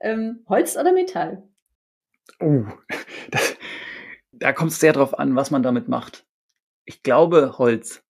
[0.00, 1.48] Ähm, Holz oder Metall?
[2.40, 2.64] Oh,
[3.30, 3.56] das,
[4.32, 6.26] da kommt es sehr drauf an, was man damit macht.
[6.84, 8.02] Ich glaube Holz.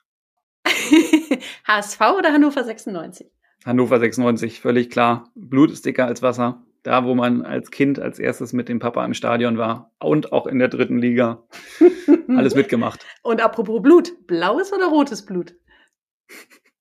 [1.66, 3.30] HSV oder Hannover 96?
[3.64, 5.30] Hannover 96, völlig klar.
[5.34, 6.64] Blut ist dicker als Wasser.
[6.82, 10.46] Da, wo man als Kind als erstes mit dem Papa im Stadion war und auch
[10.46, 11.44] in der dritten Liga.
[12.28, 13.04] Alles mitgemacht.
[13.22, 15.54] Und apropos Blut, blaues oder rotes Blut?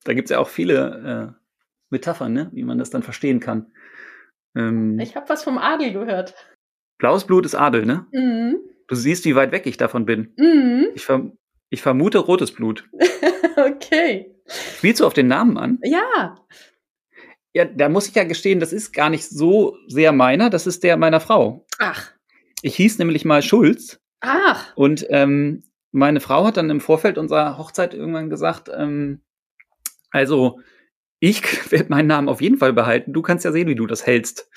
[0.06, 1.44] Da gibt es ja auch viele äh,
[1.90, 2.50] Metaphern, ne?
[2.54, 3.74] wie man das dann verstehen kann.
[4.56, 6.34] Ähm, ich habe was vom Adel gehört.
[6.98, 8.08] Blaues Blut ist Adel, ne?
[8.14, 8.58] Mhm.
[8.88, 10.34] Du siehst, wie weit weg ich davon bin.
[10.38, 10.88] Mhm.
[10.96, 11.32] Ich, ver
[11.70, 12.90] ich vermute rotes Blut.
[13.58, 14.36] okay.
[14.48, 15.80] Spielst du auf den Namen an?
[15.84, 16.36] Ja.
[17.54, 20.84] Ja, da muss ich ja gestehen, das ist gar nicht so sehr meiner, das ist
[20.84, 21.66] der meiner Frau.
[21.80, 22.12] Ach.
[22.62, 24.00] Ich hieß nämlich mal Schulz.
[24.22, 24.76] Ach.
[24.76, 29.22] Und ähm, meine Frau hat dann im Vorfeld unserer Hochzeit irgendwann gesagt, ähm,
[30.12, 30.60] also,
[31.20, 33.14] ich werde meinen Namen auf jeden Fall behalten.
[33.14, 34.50] Du kannst ja sehen, wie du das hältst.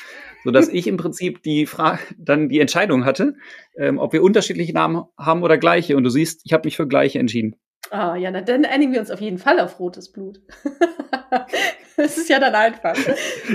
[0.45, 3.35] Sodass ich im Prinzip die Frage, dann die Entscheidung hatte,
[3.77, 5.97] ähm, ob wir unterschiedliche Namen haben oder gleiche.
[5.97, 7.57] Und du siehst, ich habe mich für gleiche entschieden.
[7.91, 10.41] Ah, ja, na, dann einigen wir uns auf jeden Fall auf rotes Blut.
[11.97, 12.97] das ist ja dann einfach.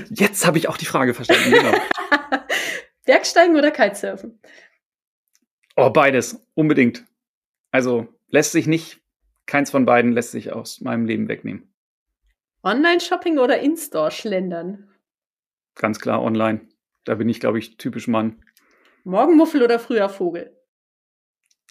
[0.10, 1.72] Jetzt habe ich auch die Frage verstanden, genau.
[3.06, 4.40] Bergsteigen oder Kitesurfen?
[5.76, 7.06] Oh, beides, unbedingt.
[7.72, 9.02] Also lässt sich nicht,
[9.46, 11.74] keins von beiden lässt sich aus meinem Leben wegnehmen.
[12.64, 14.90] Online-Shopping oder In-Store-Schlendern?
[15.76, 16.68] Ganz klar online.
[17.08, 18.44] Da bin ich, glaube ich, typisch Mann.
[19.06, 20.54] Morgenmuffel oder früher Vogel?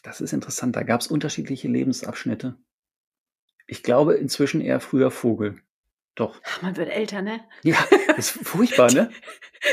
[0.03, 0.75] Das ist interessant.
[0.77, 2.57] Da gab es unterschiedliche Lebensabschnitte.
[3.67, 5.61] Ich glaube inzwischen eher früher Vogel.
[6.15, 6.41] Doch.
[6.43, 7.45] Ach, man wird älter, ne?
[7.63, 7.77] Ja,
[8.17, 9.11] ist furchtbar, ne?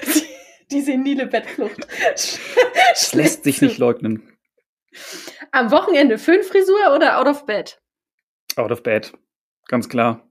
[0.06, 0.24] Die,
[0.70, 1.88] die senile Bettflucht.
[2.90, 4.38] Das lässt sich nicht leugnen.
[5.52, 7.82] Am Wochenende Föhnfrisur oder out of bed?
[8.56, 9.14] Out of bed.
[9.68, 10.30] Ganz klar.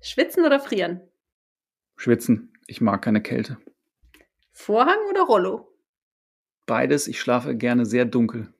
[0.00, 1.02] Schwitzen oder frieren?
[1.96, 2.52] Schwitzen.
[2.66, 3.58] Ich mag keine Kälte.
[4.58, 5.72] Vorhang oder Rollo?
[6.66, 7.06] Beides.
[7.06, 8.52] Ich schlafe gerne sehr dunkel.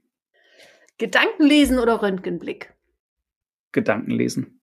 [0.97, 2.73] Gedankenlesen oder Röntgenblick?
[3.73, 4.61] Gedankenlesen.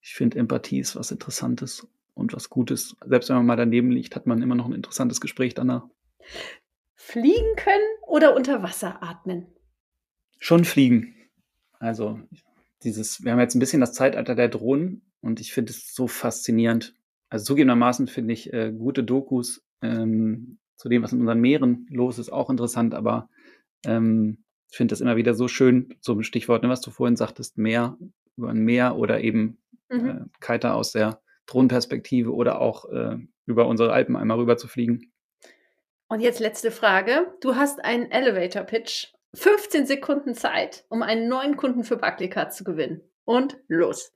[0.00, 2.96] Ich finde, Empathie ist was Interessantes und was Gutes.
[3.04, 5.86] Selbst wenn man mal daneben liegt, hat man immer noch ein interessantes Gespräch danach.
[6.94, 9.46] Fliegen können oder unter Wasser atmen?
[10.38, 11.14] Schon fliegen.
[11.78, 12.20] Also
[12.82, 16.08] dieses, wir haben jetzt ein bisschen das Zeitalter der Drohnen und ich finde es so
[16.08, 16.94] faszinierend.
[17.28, 22.18] Also zugegebenermaßen finde ich äh, gute Dokus ähm, zu dem, was in unseren Meeren los
[22.18, 23.28] ist, auch interessant, aber
[23.84, 27.58] ähm, ich finde das immer wieder so schön, zum Stichwort, ne, was du vorhin sagtest,
[27.58, 27.96] Meer,
[28.36, 30.08] über ein Meer oder eben mhm.
[30.08, 35.12] äh, Kiter aus der Drohnenperspektive oder auch äh, über unsere Alpen einmal rüber zu fliegen.
[36.08, 37.34] Und jetzt letzte Frage.
[37.40, 39.08] Du hast einen Elevator Pitch.
[39.34, 43.02] 15 Sekunden Zeit, um einen neuen Kunden für Barclaycard zu gewinnen.
[43.24, 44.12] Und los.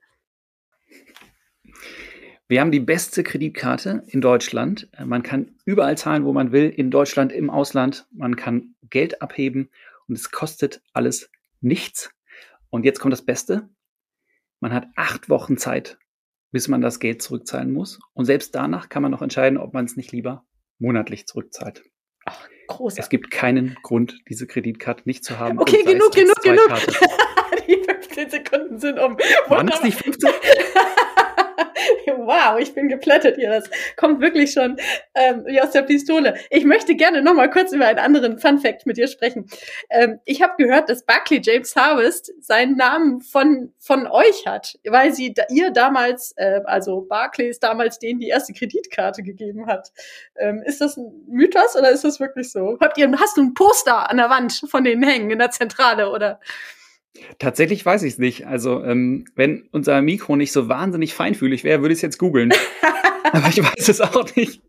[2.49, 4.89] Wir haben die beste Kreditkarte in Deutschland.
[5.03, 8.05] Man kann überall zahlen, wo man will, in Deutschland, im Ausland.
[8.11, 9.69] Man kann Geld abheben
[10.07, 12.11] und es kostet alles nichts.
[12.69, 13.69] Und jetzt kommt das Beste.
[14.59, 15.97] Man hat acht Wochen Zeit,
[16.51, 17.99] bis man das Geld zurückzahlen muss.
[18.13, 20.45] Und selbst danach kann man noch entscheiden, ob man es nicht lieber
[20.79, 21.83] monatlich zurückzahlt.
[22.25, 23.03] Ach, großartig.
[23.03, 25.59] Es gibt keinen Grund, diese Kreditkarte nicht zu haben.
[25.59, 26.69] Okay, genug, genug, genug.
[27.67, 29.17] Die 15 Sekunden sind um.
[29.47, 30.29] Waren das nicht 15?
[32.17, 33.49] wow, ich bin geplättet hier.
[33.49, 34.77] Das kommt wirklich schon
[35.15, 36.35] ähm, wie aus der Pistole.
[36.49, 39.47] Ich möchte gerne noch mal kurz über einen anderen Fun Fact mit dir sprechen.
[39.89, 45.13] Ähm, ich habe gehört, dass Barclay James Harvest seinen Namen von von euch hat, weil
[45.13, 49.91] sie ihr damals, äh, also Barclays damals denen die erste Kreditkarte gegeben hat.
[50.37, 52.77] Ähm, ist das ein Mythos oder ist das wirklich so?
[52.79, 56.09] Habt ihr, hast du ein Poster an der Wand von denen hängen in der Zentrale
[56.09, 56.39] oder?
[57.37, 58.47] Tatsächlich weiß ich es nicht.
[58.47, 62.51] Also, ähm, wenn unser Mikro nicht so wahnsinnig feinfühlig wäre, würde ich es jetzt googeln.
[63.31, 64.61] Aber ich weiß es auch nicht.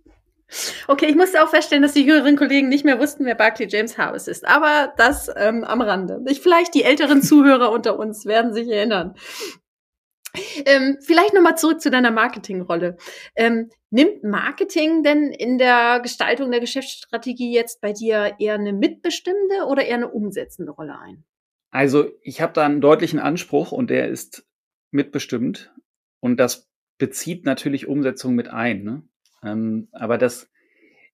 [0.86, 3.98] Okay, ich musste auch feststellen, dass die jüngeren Kollegen nicht mehr wussten, wer Barclay James
[3.98, 4.46] Harvest ist.
[4.46, 6.20] Aber das ähm, am Rande.
[6.28, 9.14] Ich, vielleicht die älteren Zuhörer unter uns werden sich erinnern.
[10.66, 12.96] Ähm, vielleicht nochmal zurück zu deiner Marketingrolle.
[13.36, 19.66] Ähm, nimmt Marketing denn in der Gestaltung der Geschäftsstrategie jetzt bei dir eher eine mitbestimmende
[19.66, 21.24] oder eher eine umsetzende Rolle ein?
[21.74, 24.46] Also ich habe da einen deutlichen Anspruch und der ist
[24.92, 25.74] mitbestimmt
[26.20, 28.84] und das bezieht natürlich Umsetzung mit ein.
[28.84, 29.02] Ne?
[29.42, 30.48] Ähm, aber das,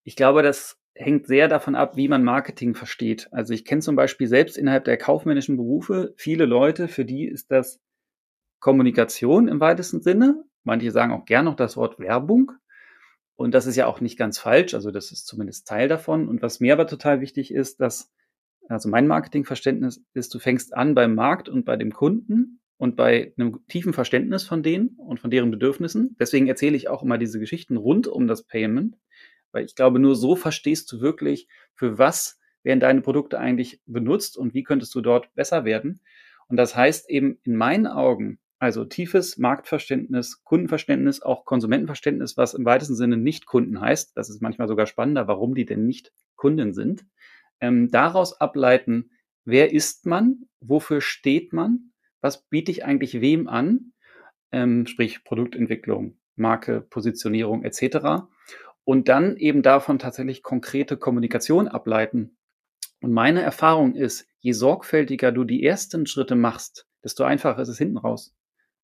[0.04, 3.32] ich glaube, das hängt sehr davon ab, wie man Marketing versteht.
[3.32, 7.50] Also ich kenne zum Beispiel selbst innerhalb der kaufmännischen Berufe viele Leute, für die ist
[7.50, 7.80] das
[8.58, 10.44] Kommunikation im weitesten Sinne.
[10.62, 12.52] Manche sagen auch gern noch das Wort Werbung.
[13.34, 14.74] Und das ist ja auch nicht ganz falsch.
[14.74, 16.28] Also das ist zumindest Teil davon.
[16.28, 18.12] Und was mir aber total wichtig ist, dass,
[18.68, 23.32] also mein Marketingverständnis ist, du fängst an beim Markt und bei dem Kunden und bei
[23.36, 26.16] einem tiefen Verständnis von denen und von deren Bedürfnissen.
[26.18, 28.96] Deswegen erzähle ich auch immer diese Geschichten rund um das Payment,
[29.52, 34.36] weil ich glaube, nur so verstehst du wirklich, für was werden deine Produkte eigentlich benutzt
[34.36, 36.00] und wie könntest du dort besser werden.
[36.48, 42.64] Und das heißt eben in meinen Augen, also tiefes Marktverständnis, Kundenverständnis, auch Konsumentenverständnis, was im
[42.64, 44.16] weitesten Sinne nicht Kunden heißt.
[44.16, 47.06] Das ist manchmal sogar spannender, warum die denn nicht Kunden sind.
[47.60, 49.10] Ähm, daraus ableiten,
[49.44, 53.92] wer ist man, wofür steht man, was biete ich eigentlich wem an,
[54.52, 58.24] ähm, sprich Produktentwicklung, Marke, Positionierung etc.
[58.84, 62.36] Und dann eben davon tatsächlich konkrete Kommunikation ableiten.
[63.00, 67.78] Und meine Erfahrung ist, je sorgfältiger du die ersten Schritte machst, desto einfacher ist es
[67.78, 68.34] hinten raus.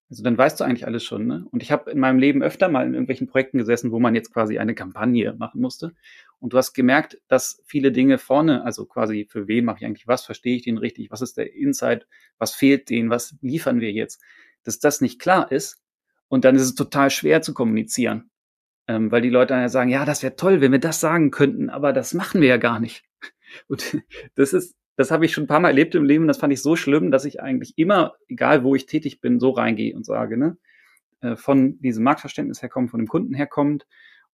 [0.08, 1.26] Also dann weißt du eigentlich alles schon.
[1.26, 1.46] Ne?
[1.50, 4.32] Und ich habe in meinem Leben öfter mal in irgendwelchen Projekten gesessen, wo man jetzt
[4.32, 5.94] quasi eine Kampagne machen musste.
[6.38, 10.06] Und du hast gemerkt, dass viele Dinge vorne, also quasi für wen mache ich eigentlich
[10.06, 12.06] was, verstehe ich den richtig, was ist der Insight,
[12.38, 14.22] was fehlt denen, was liefern wir jetzt,
[14.62, 15.82] dass das nicht klar ist.
[16.28, 18.30] Und dann ist es total schwer zu kommunizieren.
[18.88, 21.30] Ähm, weil die Leute dann ja sagen, ja, das wäre toll, wenn wir das sagen
[21.30, 23.04] könnten, aber das machen wir ja gar nicht.
[23.68, 23.98] Und
[24.36, 26.28] das ist, das habe ich schon ein paar Mal erlebt im Leben.
[26.28, 29.50] Das fand ich so schlimm, dass ich eigentlich immer, egal wo ich tätig bin, so
[29.50, 30.56] reingehe und sage, ne,
[31.20, 33.86] äh, von diesem Marktverständnis herkommt, von dem Kunden herkommt.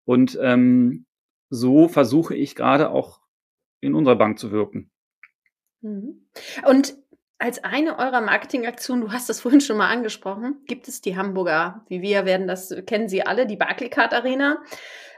[0.05, 1.05] Und ähm,
[1.49, 3.21] so versuche ich gerade auch
[3.81, 4.91] in unserer Bank zu wirken.
[5.81, 6.27] Mhm.
[6.67, 6.95] Und
[7.37, 11.85] als eine eurer Marketingaktionen, du hast das vorhin schon mal angesprochen, gibt es die Hamburger,
[11.87, 14.61] wie wir werden das, kennen Sie alle, die Barclaycard Arena.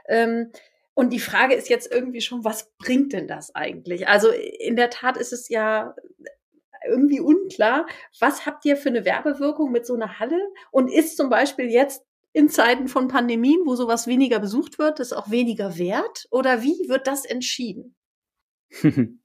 [0.08, 0.52] Ähm,
[0.94, 4.08] und die Frage ist jetzt irgendwie schon, was bringt denn das eigentlich?
[4.08, 5.94] Also in der Tat ist es ja
[6.86, 7.86] irgendwie unklar.
[8.20, 10.38] Was habt ihr für eine Werbewirkung mit so einer Halle?
[10.70, 15.12] Und ist zum Beispiel jetzt in Zeiten von Pandemien, wo sowas weniger besucht wird, das
[15.12, 16.26] auch weniger wert?
[16.30, 17.94] Oder wie wird das entschieden?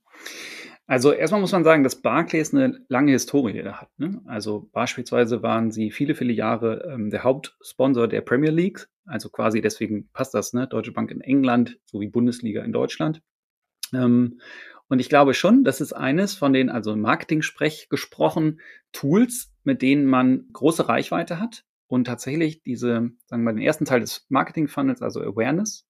[0.90, 3.90] Also erstmal muss man sagen, dass Barclays eine lange Historie hat.
[3.98, 4.22] Ne?
[4.26, 8.88] Also beispielsweise waren sie viele, viele Jahre ähm, der Hauptsponsor der Premier League.
[9.06, 10.66] Also quasi deswegen passt das, ne?
[10.66, 13.22] Deutsche Bank in England sowie Bundesliga in Deutschland.
[13.94, 14.40] Ähm,
[14.88, 18.62] und ich glaube schon, das ist eines von den, also Marketing-Sprech gesprochen,
[18.94, 23.86] Tools, mit denen man große Reichweite hat und tatsächlich diese, sagen wir mal, den ersten
[23.86, 25.88] Teil des Marketing-Funnels, also Awareness,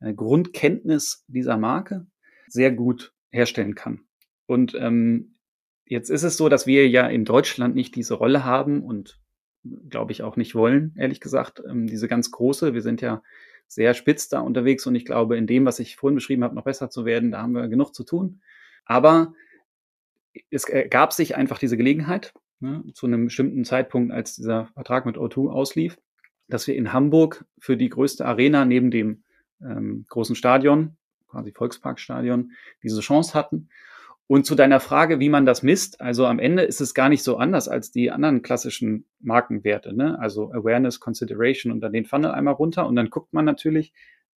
[0.00, 2.06] äh, Grundkenntnis dieser Marke,
[2.48, 4.00] sehr gut herstellen kann.
[4.46, 5.36] Und ähm,
[5.86, 9.20] jetzt ist es so, dass wir ja in Deutschland nicht diese Rolle haben und
[9.88, 12.74] glaube ich auch nicht wollen, ehrlich gesagt, ähm, diese ganz große.
[12.74, 13.22] Wir sind ja
[13.66, 16.64] sehr spitz da unterwegs und ich glaube, in dem, was ich vorhin beschrieben habe, noch
[16.64, 18.42] besser zu werden, da haben wir genug zu tun.
[18.84, 19.34] Aber
[20.50, 25.16] es gab sich einfach diese Gelegenheit, ne, zu einem bestimmten Zeitpunkt, als dieser Vertrag mit
[25.16, 25.98] O2 auslief,
[26.48, 29.24] dass wir in Hamburg für die größte Arena neben dem
[29.60, 30.96] ähm, großen Stadion,
[31.28, 33.68] quasi Volksparkstadion, diese Chance hatten.
[34.26, 37.22] Und zu deiner Frage, wie man das misst, also am Ende ist es gar nicht
[37.22, 40.18] so anders als die anderen klassischen Markenwerte, ne?
[40.18, 43.92] Also Awareness, Consideration und dann den Funnel einmal runter und dann guckt man natürlich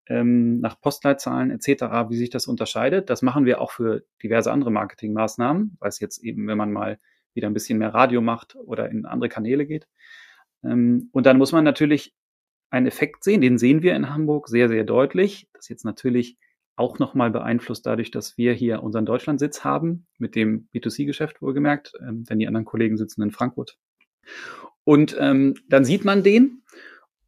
[0.07, 3.09] ähm, nach Postleitzahlen etc., wie sich das unterscheidet.
[3.09, 6.99] Das machen wir auch für diverse andere Marketingmaßnahmen, weil es jetzt eben, wenn man mal
[7.35, 9.87] wieder ein bisschen mehr Radio macht oder in andere Kanäle geht.
[10.63, 12.13] Ähm, und dann muss man natürlich
[12.69, 15.47] einen Effekt sehen, den sehen wir in Hamburg sehr, sehr deutlich.
[15.53, 16.37] Das ist jetzt natürlich
[16.75, 22.25] auch nochmal beeinflusst dadurch, dass wir hier unseren Deutschlandsitz haben, mit dem B2C-Geschäft wohlgemerkt, ähm,
[22.25, 23.77] denn die anderen Kollegen sitzen in Frankfurt.
[24.83, 26.63] Und ähm, dann sieht man den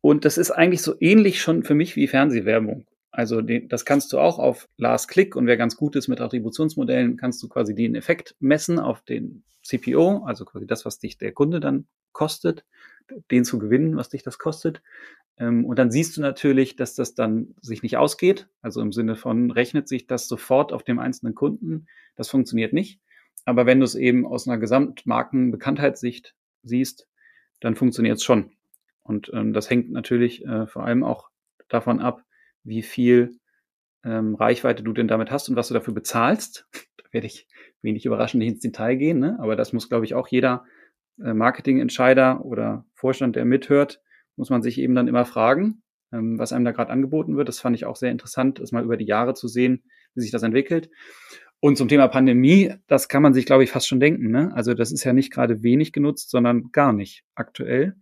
[0.02, 2.86] und das ist eigentlich so ähnlich schon für mich wie Fernsehwerbung.
[3.17, 6.21] Also den, das kannst du auch auf Last Click und wer ganz gut ist mit
[6.21, 11.17] Attributionsmodellen, kannst du quasi den Effekt messen auf den CPO, also quasi das, was dich
[11.17, 12.63] der Kunde dann kostet,
[13.32, 14.84] den zu gewinnen, was dich das kostet.
[15.39, 18.50] Ähm, und dann siehst du natürlich, dass das dann sich nicht ausgeht.
[18.62, 21.87] Also im Sinne von rechnet sich das sofort auf dem einzelnen Kunden.
[22.15, 23.00] Das funktioniert nicht.
[23.46, 27.08] Aber wenn du es eben aus einer Gesamtmarkenbekanntheitssicht siehst,
[27.62, 28.52] dann funktioniert es schon.
[29.02, 31.29] Und ähm, das hängt natürlich äh, vor allem auch
[31.67, 32.23] davon ab,
[32.63, 33.39] wie viel
[34.03, 36.67] ähm, Reichweite du denn damit hast und was du dafür bezahlst.
[36.97, 37.47] Da werde ich
[37.81, 39.37] wenig überraschend nicht ins Detail gehen, ne?
[39.39, 40.65] aber das muss, glaube ich, auch jeder
[41.23, 44.01] äh, Marketingentscheider oder Vorstand, der mithört,
[44.35, 47.47] muss man sich eben dann immer fragen, ähm, was einem da gerade angeboten wird.
[47.47, 49.83] Das fand ich auch sehr interessant, das mal über die Jahre zu sehen,
[50.15, 50.89] wie sich das entwickelt.
[51.60, 54.29] Und zum Thema Pandemie, das kann man sich, glaube ich, fast schon denken.
[54.29, 54.51] Ne?
[54.53, 57.95] Also das ist ja nicht gerade wenig genutzt, sondern gar nicht aktuell,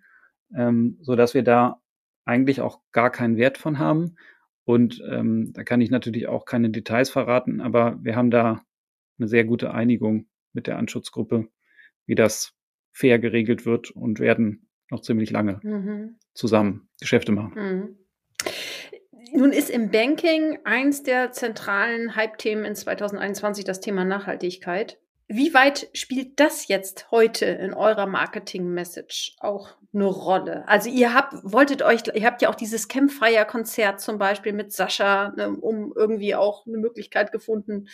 [0.55, 1.81] ähm, so dass wir da
[2.25, 4.17] eigentlich auch gar keinen Wert von haben.
[4.65, 8.65] Und ähm, da kann ich natürlich auch keine Details verraten, aber wir haben da
[9.17, 11.47] eine sehr gute Einigung mit der Anschutzgruppe,
[12.07, 12.53] wie das
[12.91, 16.17] fair geregelt wird und werden noch ziemlich lange mhm.
[16.33, 17.53] zusammen Geschäfte machen.
[17.55, 17.97] Mhm.
[19.33, 24.97] Nun ist im Banking eins der zentralen Hype-Themen in 2021 das Thema Nachhaltigkeit.
[25.27, 30.67] Wie weit spielt das jetzt heute in eurer Marketing-Message auch eine Rolle?
[30.67, 35.33] Also ihr habt, wolltet euch, ihr habt ja auch dieses Campfire-Konzert zum Beispiel mit Sascha,
[35.35, 37.87] ne, um irgendwie auch eine Möglichkeit gefunden,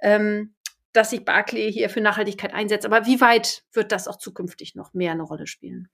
[0.00, 0.54] ähm,
[0.94, 2.86] dass sich Barclay hier für Nachhaltigkeit einsetzt.
[2.86, 5.88] Aber wie weit wird das auch zukünftig noch mehr eine Rolle spielen?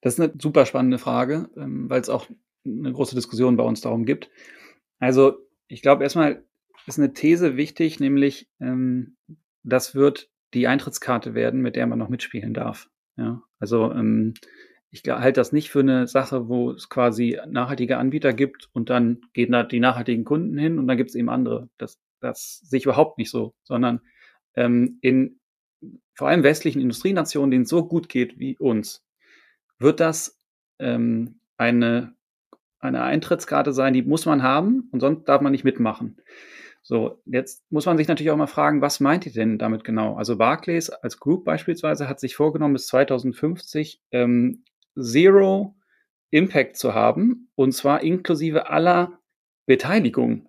[0.00, 2.26] Das ist eine super spannende Frage, ähm, weil es auch
[2.64, 4.30] eine große Diskussion bei uns darum gibt.
[4.98, 5.34] Also
[5.68, 6.42] ich glaube erstmal
[6.86, 9.16] ist eine These wichtig, nämlich ähm,
[9.66, 12.88] das wird die Eintrittskarte werden, mit der man noch mitspielen darf.
[13.16, 14.34] Ja, also ähm,
[14.90, 19.20] ich halte das nicht für eine Sache, wo es quasi nachhaltige Anbieter gibt und dann
[19.32, 21.68] gehen da die nachhaltigen Kunden hin und dann gibt es eben andere.
[21.78, 24.00] Das, das sehe ich überhaupt nicht so, sondern
[24.54, 25.40] ähm, in
[26.14, 29.04] vor allem westlichen Industrienationen, denen es so gut geht wie uns,
[29.78, 30.38] wird das
[30.78, 32.16] ähm, eine
[32.78, 36.16] eine Eintrittskarte sein, die muss man haben und sonst darf man nicht mitmachen.
[36.88, 40.14] So, jetzt muss man sich natürlich auch mal fragen, was meint ihr denn damit genau?
[40.14, 44.62] Also Barclays als Group beispielsweise hat sich vorgenommen, bis 2050 ähm,
[44.96, 45.74] Zero
[46.30, 49.18] Impact zu haben und zwar inklusive aller
[49.66, 50.48] Beteiligung.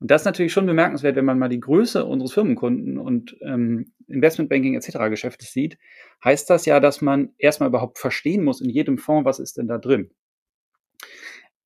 [0.00, 3.92] Und das ist natürlich schon bemerkenswert, wenn man mal die Größe unseres Firmenkunden und ähm,
[4.06, 5.10] Investmentbanking etc.
[5.10, 5.76] Geschäfte sieht,
[6.24, 9.68] heißt das ja, dass man erstmal überhaupt verstehen muss in jedem Fonds, was ist denn
[9.68, 10.12] da drin.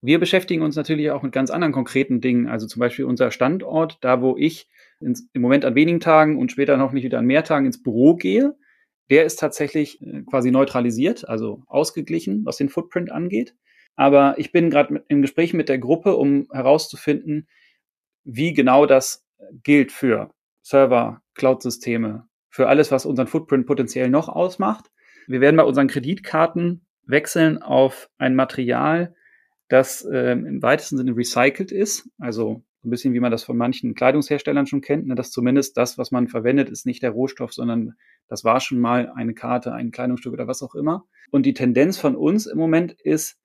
[0.05, 3.98] Wir beschäftigen uns natürlich auch mit ganz anderen konkreten Dingen, also zum Beispiel unser Standort,
[4.00, 4.68] da wo ich
[5.00, 8.16] ins, im Moment an wenigen Tagen und später hoffentlich wieder an mehr Tagen ins Büro
[8.16, 8.57] gehe,
[9.11, 13.55] der ist tatsächlich äh, quasi neutralisiert, also ausgeglichen, was den Footprint angeht.
[13.94, 17.46] Aber ich bin gerade im Gespräch mit der Gruppe, um herauszufinden,
[18.24, 19.24] wie genau das
[19.62, 20.32] gilt für
[20.62, 24.90] Server, Cloud-Systeme, für alles, was unseren Footprint potenziell noch ausmacht.
[25.28, 29.14] Wir werden bei unseren Kreditkarten wechseln auf ein Material,
[29.73, 32.11] das äh, im weitesten Sinne recycelt ist.
[32.18, 35.97] Also ein bisschen wie man das von manchen Kleidungsherstellern schon kennt, ne, dass zumindest das,
[35.97, 37.95] was man verwendet, ist nicht der Rohstoff, sondern
[38.29, 41.07] das war schon mal eine Karte, ein Kleidungsstück oder was auch immer.
[41.31, 43.39] Und die Tendenz von uns im Moment ist,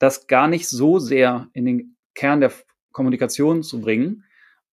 [0.00, 2.50] das gar nicht so sehr in den Kern der
[2.90, 4.24] Kommunikation zu bringen,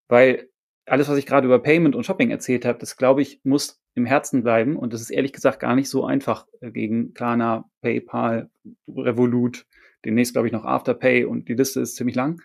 [0.08, 0.50] weil
[0.88, 4.06] alles, was ich gerade über Payment und Shopping erzählt habe, das glaube ich, muss im
[4.06, 4.78] Herzen bleiben.
[4.78, 8.50] Und das ist ehrlich gesagt gar nicht so einfach äh, gegen Klarna, PayPal,
[8.88, 9.68] Revolut,
[10.06, 12.42] demnächst glaube ich noch Afterpay und die Liste ist ziemlich lang,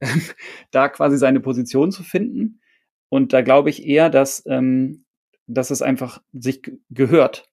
[0.70, 2.60] da quasi seine Position zu finden.
[3.08, 5.04] Und da glaube ich eher, dass, ähm,
[5.46, 7.50] dass es einfach sich gehört,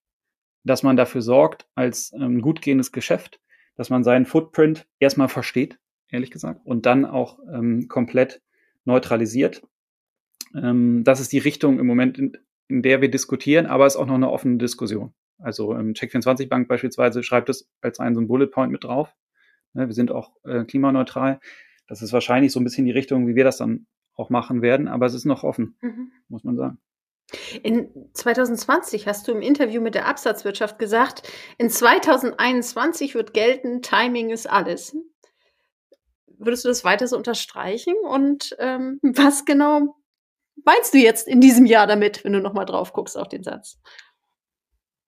[0.63, 3.39] dass man dafür sorgt, als ähm, gut gehendes Geschäft,
[3.75, 5.79] dass man seinen Footprint erstmal versteht,
[6.09, 8.41] ehrlich gesagt, und dann auch ähm, komplett
[8.83, 9.63] neutralisiert.
[10.53, 12.37] Ähm, das ist die Richtung im Moment, in,
[12.67, 15.13] in der wir diskutieren, aber es ist auch noch eine offene Diskussion.
[15.37, 19.13] Also ähm, Check24 Bank beispielsweise schreibt es als einen so ein Bullet Point mit drauf.
[19.75, 21.39] Ne, wir sind auch äh, klimaneutral.
[21.87, 24.87] Das ist wahrscheinlich so ein bisschen die Richtung, wie wir das dann auch machen werden,
[24.87, 26.11] aber es ist noch offen, mhm.
[26.29, 26.79] muss man sagen.
[27.63, 34.29] In 2020 hast du im Interview mit der Absatzwirtschaft gesagt, in 2021 wird gelten, Timing
[34.29, 34.95] ist alles.
[36.37, 37.95] Würdest du das weiter so unterstreichen?
[38.07, 39.95] Und ähm, was genau
[40.63, 43.79] meinst du jetzt in diesem Jahr damit, wenn du nochmal drauf guckst auf den Satz?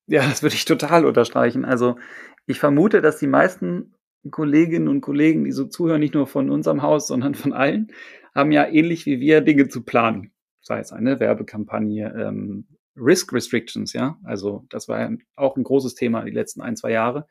[0.08, 1.66] Ja, das würde ich total unterstreichen.
[1.66, 1.98] Also
[2.46, 3.94] ich vermute, dass die meisten
[4.30, 7.92] Kolleginnen und Kollegen, die so zuhören, nicht nur von unserem Haus, sondern von allen,
[8.36, 10.32] haben ja ähnlich wie wir Dinge zu planen.
[10.62, 14.18] Sei es eine Werbekampagne, ähm, Risk Restrictions, ja.
[14.24, 17.28] Also das war ja auch ein großes Thema die letzten ein, zwei Jahre.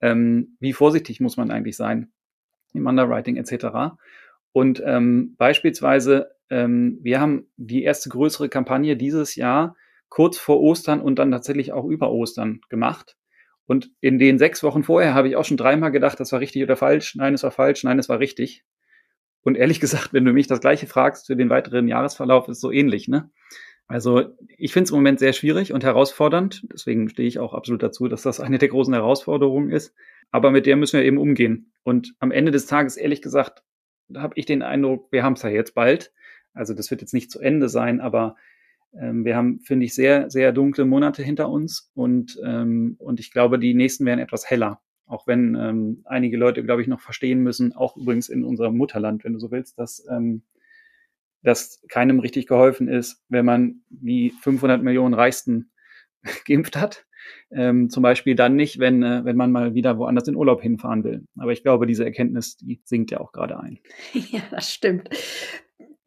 [0.00, 2.12] Ähm, wie vorsichtig muss man eigentlich sein
[2.72, 3.96] im Underwriting etc.
[4.52, 9.76] Und ähm, beispielsweise, ähm, wir haben die erste größere Kampagne dieses Jahr
[10.08, 13.16] kurz vor Ostern und dann tatsächlich auch über Ostern gemacht.
[13.68, 16.62] Und in den sechs Wochen vorher habe ich auch schon dreimal gedacht, das war richtig
[16.62, 17.14] oder falsch.
[17.16, 17.84] Nein, es war falsch.
[17.84, 18.64] Nein, es war richtig.
[19.42, 22.72] Und ehrlich gesagt, wenn du mich das Gleiche fragst für den weiteren Jahresverlauf, ist so
[22.72, 23.30] ähnlich, ne?
[23.86, 26.66] Also ich finde es im Moment sehr schwierig und herausfordernd.
[26.72, 29.94] Deswegen stehe ich auch absolut dazu, dass das eine der großen Herausforderungen ist.
[30.30, 31.72] Aber mit der müssen wir eben umgehen.
[31.82, 33.62] Und am Ende des Tages, ehrlich gesagt,
[34.14, 36.12] habe ich den Eindruck, wir haben es ja jetzt bald.
[36.54, 38.36] Also das wird jetzt nicht zu Ende sein, aber
[38.94, 43.30] Ähm, wir haben, finde ich, sehr, sehr dunkle Monate hinter uns und, ähm, und ich
[43.30, 44.80] glaube, die nächsten werden etwas heller.
[45.06, 49.24] Auch wenn ähm, einige Leute, glaube ich, noch verstehen müssen, auch übrigens in unserem Mutterland,
[49.24, 50.42] wenn du so willst, dass, ähm,
[51.42, 55.70] dass keinem richtig geholfen ist, wenn man die 500 Millionen Reichsten
[56.46, 57.06] geimpft hat.
[57.50, 61.04] Ähm, zum Beispiel dann nicht, wenn, äh, wenn man mal wieder woanders in Urlaub hinfahren
[61.04, 61.24] will.
[61.38, 63.78] Aber ich glaube, diese Erkenntnis, die sinkt ja auch gerade ein.
[64.12, 65.08] Ja, das stimmt.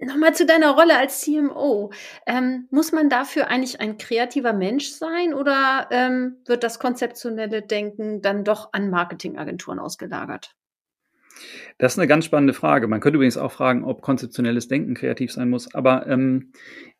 [0.03, 1.91] Nochmal zu deiner Rolle als CMO.
[2.25, 8.21] Ähm, muss man dafür eigentlich ein kreativer Mensch sein oder ähm, wird das konzeptionelle Denken
[8.21, 10.55] dann doch an Marketingagenturen ausgelagert?
[11.77, 12.87] Das ist eine ganz spannende Frage.
[12.87, 15.73] Man könnte übrigens auch fragen, ob konzeptionelles Denken kreativ sein muss.
[15.73, 16.51] Aber ähm,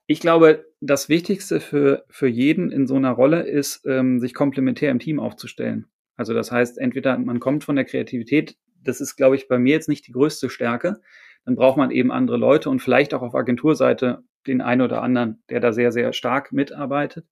[0.05, 4.91] ich glaube, das Wichtigste für, für jeden in so einer Rolle ist, ähm, sich komplementär
[4.91, 5.87] im Team aufzustellen.
[6.17, 9.73] Also das heißt, entweder man kommt von der Kreativität, das ist, glaube ich, bei mir
[9.73, 11.01] jetzt nicht die größte Stärke,
[11.45, 15.43] dann braucht man eben andere Leute und vielleicht auch auf Agenturseite den einen oder anderen,
[15.49, 17.25] der da sehr, sehr stark mitarbeitet.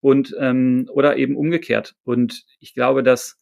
[0.00, 1.94] Und ähm, oder eben umgekehrt.
[2.04, 3.38] Und ich glaube, dass,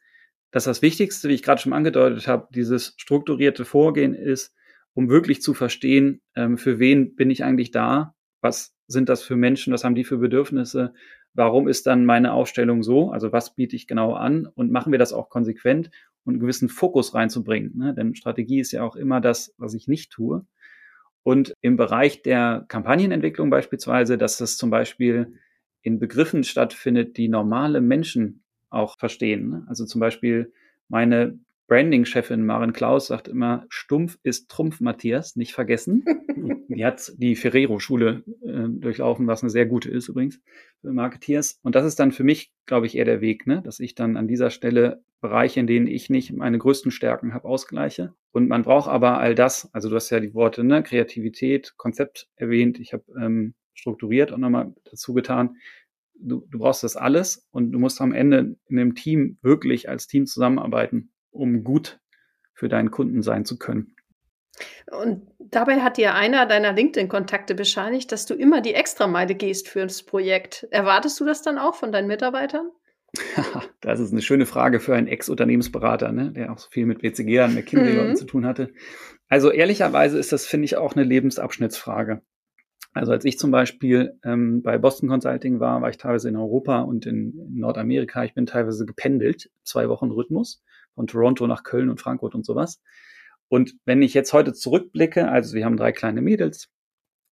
[0.51, 4.57] dass das Wichtigste, wie ich gerade schon angedeutet habe, dieses strukturierte Vorgehen ist,
[4.93, 9.37] um wirklich zu verstehen, ähm, für wen bin ich eigentlich da, was sind das für
[9.37, 10.95] Menschen, was haben die für Bedürfnisse,
[11.35, 14.49] warum ist dann meine Aufstellung so, also was biete ich genau an?
[14.53, 15.91] Und machen wir das auch konsequent
[16.29, 17.73] und einen gewissen Fokus reinzubringen.
[17.75, 17.95] Ne?
[17.95, 20.45] Denn Strategie ist ja auch immer das, was ich nicht tue.
[21.23, 25.39] Und im Bereich der Kampagnenentwicklung beispielsweise, dass das zum Beispiel
[25.81, 29.49] in Begriffen stattfindet, die normale Menschen auch verstehen.
[29.49, 29.65] Ne?
[29.69, 30.53] Also zum Beispiel
[30.89, 31.39] meine
[31.69, 36.03] Branding-Chefin Maren Klaus sagt immer, stumpf ist Trumpf, Matthias, nicht vergessen.
[36.69, 40.41] die hat die Ferrero-Schule äh, durchlaufen, was eine sehr gute ist übrigens
[40.81, 41.61] für Marketeers.
[41.63, 43.61] Und das ist dann für mich, glaube ich, eher der Weg, ne?
[43.63, 47.47] dass ich dann an dieser Stelle Bereiche, in denen ich nicht meine größten Stärken habe,
[47.47, 48.15] ausgleiche.
[48.33, 50.83] Und man braucht aber all das, also du hast ja die Worte ne?
[50.83, 55.57] Kreativität, Konzept erwähnt, ich habe ähm, strukturiert auch nochmal dazu getan.
[56.15, 60.07] Du, du brauchst das alles und du musst am Ende in einem Team wirklich als
[60.07, 62.01] Team zusammenarbeiten um gut
[62.55, 63.95] für deinen Kunden sein zu können.
[64.91, 69.83] Und dabei hat dir einer deiner LinkedIn-Kontakte bescheinigt, dass du immer die Extrameile gehst für
[69.83, 70.67] das Projekt.
[70.71, 72.71] Erwartest du das dann auch von deinen Mitarbeitern?
[73.81, 77.41] das ist eine schöne Frage für einen Ex-Unternehmensberater, ne, der auch so viel mit BCG
[77.41, 78.17] und McKinsey mhm.
[78.17, 78.73] zu tun hatte.
[79.29, 82.23] Also ehrlicherweise ist das, finde ich, auch eine Lebensabschnittsfrage.
[82.93, 86.81] Also als ich zum Beispiel ähm, bei Boston Consulting war, war ich teilweise in Europa
[86.81, 88.25] und in, in Nordamerika.
[88.25, 90.63] Ich bin teilweise gependelt, zwei Wochen Rhythmus
[90.99, 92.83] von Toronto nach Köln und Frankfurt und sowas.
[93.47, 96.71] Und wenn ich jetzt heute zurückblicke, also wir haben drei kleine Mädels,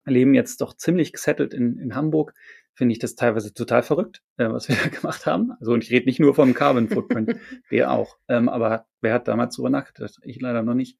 [0.06, 2.36] leben jetzt doch ziemlich gesettelt in, in Hamburg,
[2.76, 5.54] finde ich das teilweise total verrückt, äh, was wir da gemacht haben.
[5.60, 7.38] Also und ich rede nicht nur vom Carbon Footprint,
[7.72, 8.18] der auch.
[8.28, 10.20] Ähm, aber wer hat damals drüber nachgedacht?
[10.22, 11.00] Ich leider noch nicht.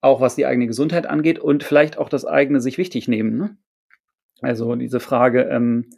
[0.00, 3.36] Auch was die eigene Gesundheit angeht und vielleicht auch das eigene sich wichtig nehmen.
[3.36, 3.56] Ne?
[4.40, 5.88] Also diese Frage, ähm,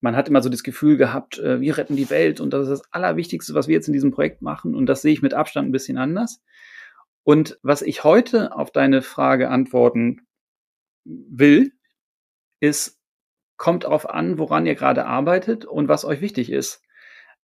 [0.00, 2.80] man hat immer so das Gefühl gehabt, äh, wir retten die Welt und das ist
[2.80, 4.74] das Allerwichtigste, was wir jetzt in diesem Projekt machen.
[4.74, 6.42] Und das sehe ich mit Abstand ein bisschen anders.
[7.22, 10.26] Und was ich heute auf deine Frage antworten
[11.04, 11.72] will,
[12.60, 13.00] ist,
[13.56, 16.82] kommt darauf an, woran ihr gerade arbeitet und was euch wichtig ist.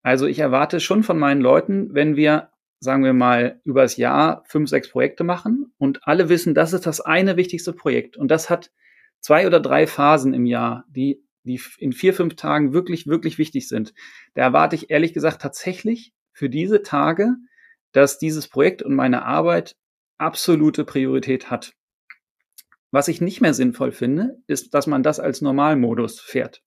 [0.02, 2.50] Also ich erwarte schon von meinen Leuten, wenn wir,
[2.80, 7.00] sagen wir mal, übers Jahr fünf, sechs Projekte machen und alle wissen, das ist das
[7.00, 8.70] eine wichtigste Projekt und das hat
[9.20, 13.68] zwei oder drei Phasen im Jahr, die die in vier, fünf Tagen wirklich, wirklich wichtig
[13.68, 13.94] sind.
[14.34, 17.36] Da erwarte ich ehrlich gesagt tatsächlich für diese Tage,
[17.92, 19.76] dass dieses Projekt und meine Arbeit
[20.18, 21.74] absolute Priorität hat.
[22.90, 26.62] Was ich nicht mehr sinnvoll finde, ist, dass man das als Normalmodus fährt.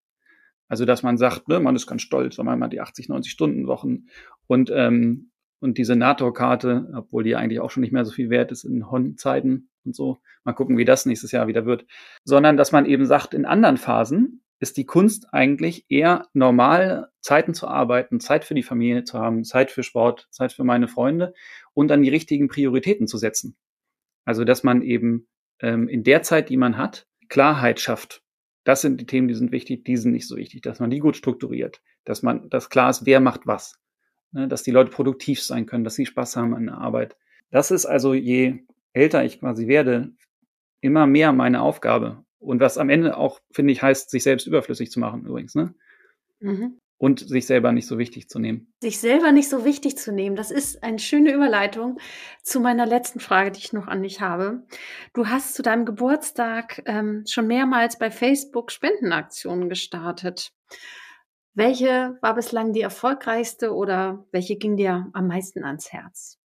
[0.67, 3.31] Also, dass man sagt, ne, man ist ganz stolz, wenn man mal die 80, 90
[3.31, 4.07] Stunden Wochen
[4.47, 8.51] und, ähm, und diese NATO-Karte, obwohl die eigentlich auch schon nicht mehr so viel wert
[8.51, 10.17] ist in Hon-Zeiten und so.
[10.43, 11.85] Mal gucken, wie das nächstes Jahr wieder wird.
[12.23, 17.53] Sondern, dass man eben sagt, in anderen Phasen ist die Kunst eigentlich eher normal Zeiten
[17.53, 21.33] zu arbeiten, Zeit für die Familie zu haben, Zeit für Sport, Zeit für meine Freunde
[21.73, 23.57] und dann die richtigen Prioritäten zu setzen.
[24.23, 25.27] Also dass man eben
[25.59, 28.23] ähm, in der Zeit, die man hat, Klarheit schafft.
[28.63, 30.99] Das sind die Themen, die sind wichtig, die sind nicht so wichtig, dass man die
[30.99, 33.79] gut strukturiert, dass man, dass klar ist, wer macht was,
[34.31, 37.15] ne, dass die Leute produktiv sein können, dass sie Spaß haben an der Arbeit.
[37.51, 40.13] Das ist also, je älter ich quasi werde,
[40.81, 42.24] immer mehr meine Aufgabe.
[42.39, 45.73] Und was am Ende auch, finde ich, heißt, sich selbst überflüssig zu machen, übrigens, ne?
[46.39, 46.79] Mhm.
[46.97, 48.73] Und sich selber nicht so wichtig zu nehmen.
[48.81, 51.99] Sich selber nicht so wichtig zu nehmen, das ist eine schöne Überleitung
[52.41, 54.65] zu meiner letzten Frage, die ich noch an dich habe.
[55.13, 60.53] Du hast zu deinem Geburtstag ähm, schon mehrmals bei Facebook Spendenaktionen gestartet.
[61.53, 66.37] Welche war bislang die erfolgreichste oder welche ging dir am meisten ans Herz?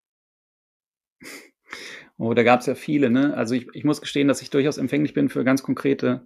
[2.20, 3.34] Oh, da gab es ja viele, ne?
[3.34, 6.20] Also ich, ich muss gestehen, dass ich durchaus empfänglich bin für ganz konkrete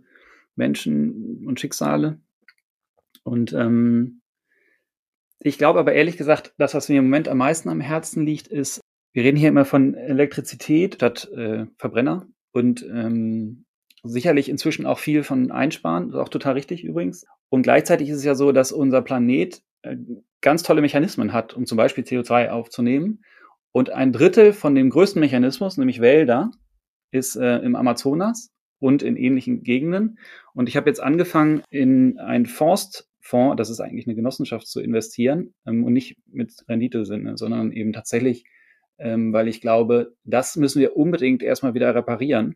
[0.56, 2.18] Menschen und Schicksale.
[3.22, 4.20] Und ähm,
[5.38, 8.48] ich glaube aber ehrlich gesagt, das, was mir im Moment am meisten am Herzen liegt,
[8.48, 8.80] ist,
[9.12, 13.64] wir reden hier immer von Elektrizität statt äh, Verbrenner und ähm,
[14.02, 17.24] sicherlich inzwischen auch viel von Einsparen, das ist auch total richtig übrigens.
[17.50, 19.96] Und gleichzeitig ist es ja so, dass unser Planet äh,
[20.40, 23.22] ganz tolle Mechanismen hat, um zum Beispiel CO2 aufzunehmen.
[23.74, 26.52] Und ein Drittel von dem größten Mechanismus, nämlich Wälder,
[27.10, 30.20] ist äh, im Amazonas und in ähnlichen Gegenden.
[30.54, 35.54] Und ich habe jetzt angefangen, in einen Forstfonds, das ist eigentlich eine Genossenschaft, zu investieren
[35.66, 38.44] ähm, und nicht mit Renditesinne, sondern eben tatsächlich,
[38.98, 42.54] ähm, weil ich glaube, das müssen wir unbedingt erstmal wieder reparieren.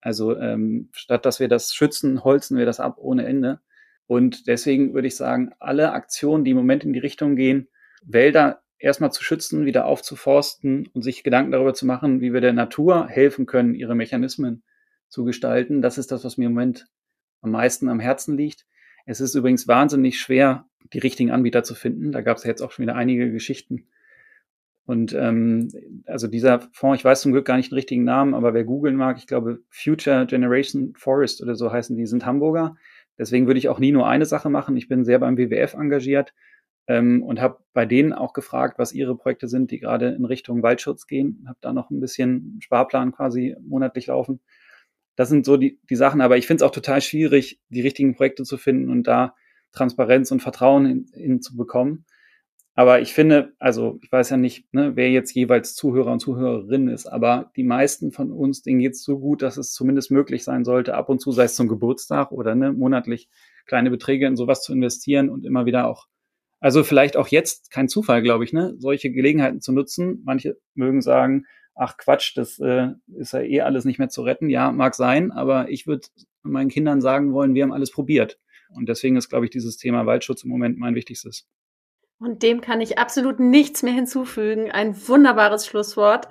[0.00, 3.58] Also ähm, statt dass wir das schützen, holzen wir das ab ohne Ende.
[4.06, 7.66] Und deswegen würde ich sagen, alle Aktionen, die im Moment in die Richtung gehen,
[8.04, 12.52] Wälder erstmal zu schützen, wieder aufzuforsten und sich Gedanken darüber zu machen, wie wir der
[12.52, 14.62] Natur helfen können, ihre Mechanismen
[15.08, 15.82] zu gestalten.
[15.82, 16.86] Das ist das, was mir im Moment
[17.40, 18.66] am meisten am Herzen liegt.
[19.06, 22.12] Es ist übrigens wahnsinnig schwer, die richtigen Anbieter zu finden.
[22.12, 23.86] Da gab es jetzt auch schon wieder einige Geschichten.
[24.84, 25.68] Und ähm,
[26.06, 28.96] also dieser Fonds, ich weiß zum Glück gar nicht den richtigen Namen, aber wer googeln
[28.96, 32.76] mag, ich glaube Future Generation Forest oder so heißen die, sind Hamburger.
[33.16, 34.76] Deswegen würde ich auch nie nur eine Sache machen.
[34.76, 36.34] Ich bin sehr beim WWF engagiert
[36.92, 40.62] ähm, und habe bei denen auch gefragt, was ihre Projekte sind, die gerade in Richtung
[40.62, 41.44] Waldschutz gehen.
[41.48, 44.40] Habe da noch ein bisschen Sparplan quasi monatlich laufen.
[45.16, 48.14] Das sind so die, die Sachen, aber ich finde es auch total schwierig, die richtigen
[48.14, 49.34] Projekte zu finden und da
[49.72, 51.92] Transparenz und Vertrauen hinzubekommen.
[51.92, 52.04] Hin
[52.74, 56.88] aber ich finde, also ich weiß ja nicht, ne, wer jetzt jeweils Zuhörer und Zuhörerin
[56.88, 60.42] ist, aber die meisten von uns, denen geht es so gut, dass es zumindest möglich
[60.42, 63.28] sein sollte, ab und zu, sei es zum Geburtstag oder ne, monatlich
[63.66, 66.06] kleine Beträge in sowas zu investieren und immer wieder auch,
[66.62, 70.22] also vielleicht auch jetzt kein Zufall, glaube ich, ne, solche Gelegenheiten zu nutzen.
[70.24, 71.44] Manche mögen sagen,
[71.74, 74.48] ach Quatsch, das äh, ist ja eh alles nicht mehr zu retten.
[74.48, 76.06] Ja, mag sein, aber ich würde
[76.42, 78.38] meinen Kindern sagen wollen, wir haben alles probiert.
[78.70, 81.48] Und deswegen ist, glaube ich, dieses Thema Waldschutz im Moment mein wichtigstes.
[82.20, 84.70] Und dem kann ich absolut nichts mehr hinzufügen.
[84.70, 86.28] Ein wunderbares Schlusswort.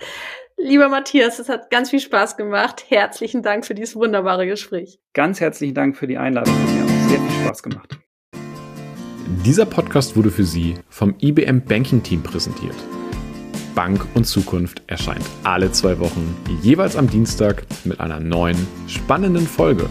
[0.56, 2.86] Lieber Matthias, es hat ganz viel Spaß gemacht.
[2.88, 5.02] Herzlichen Dank für dieses wunderbare Gespräch.
[5.12, 6.56] Ganz herzlichen Dank für die Einladung.
[6.74, 8.00] Mir hat sehr viel Spaß gemacht.
[9.46, 12.76] Dieser Podcast wurde für Sie vom IBM Banking Team präsentiert.
[13.74, 19.90] Bank und Zukunft erscheint alle zwei Wochen, jeweils am Dienstag mit einer neuen, spannenden Folge.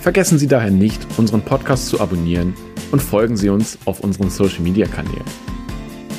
[0.00, 2.54] Vergessen Sie daher nicht, unseren Podcast zu abonnieren
[2.90, 5.26] und folgen Sie uns auf unseren Social-Media-Kanälen.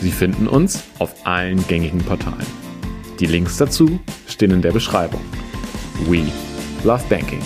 [0.04, 2.46] Sie finden uns auf allen gängigen Portalen.
[3.20, 5.22] Die Links dazu stehen in der Beschreibung.
[6.08, 6.28] We
[6.84, 7.42] love banking.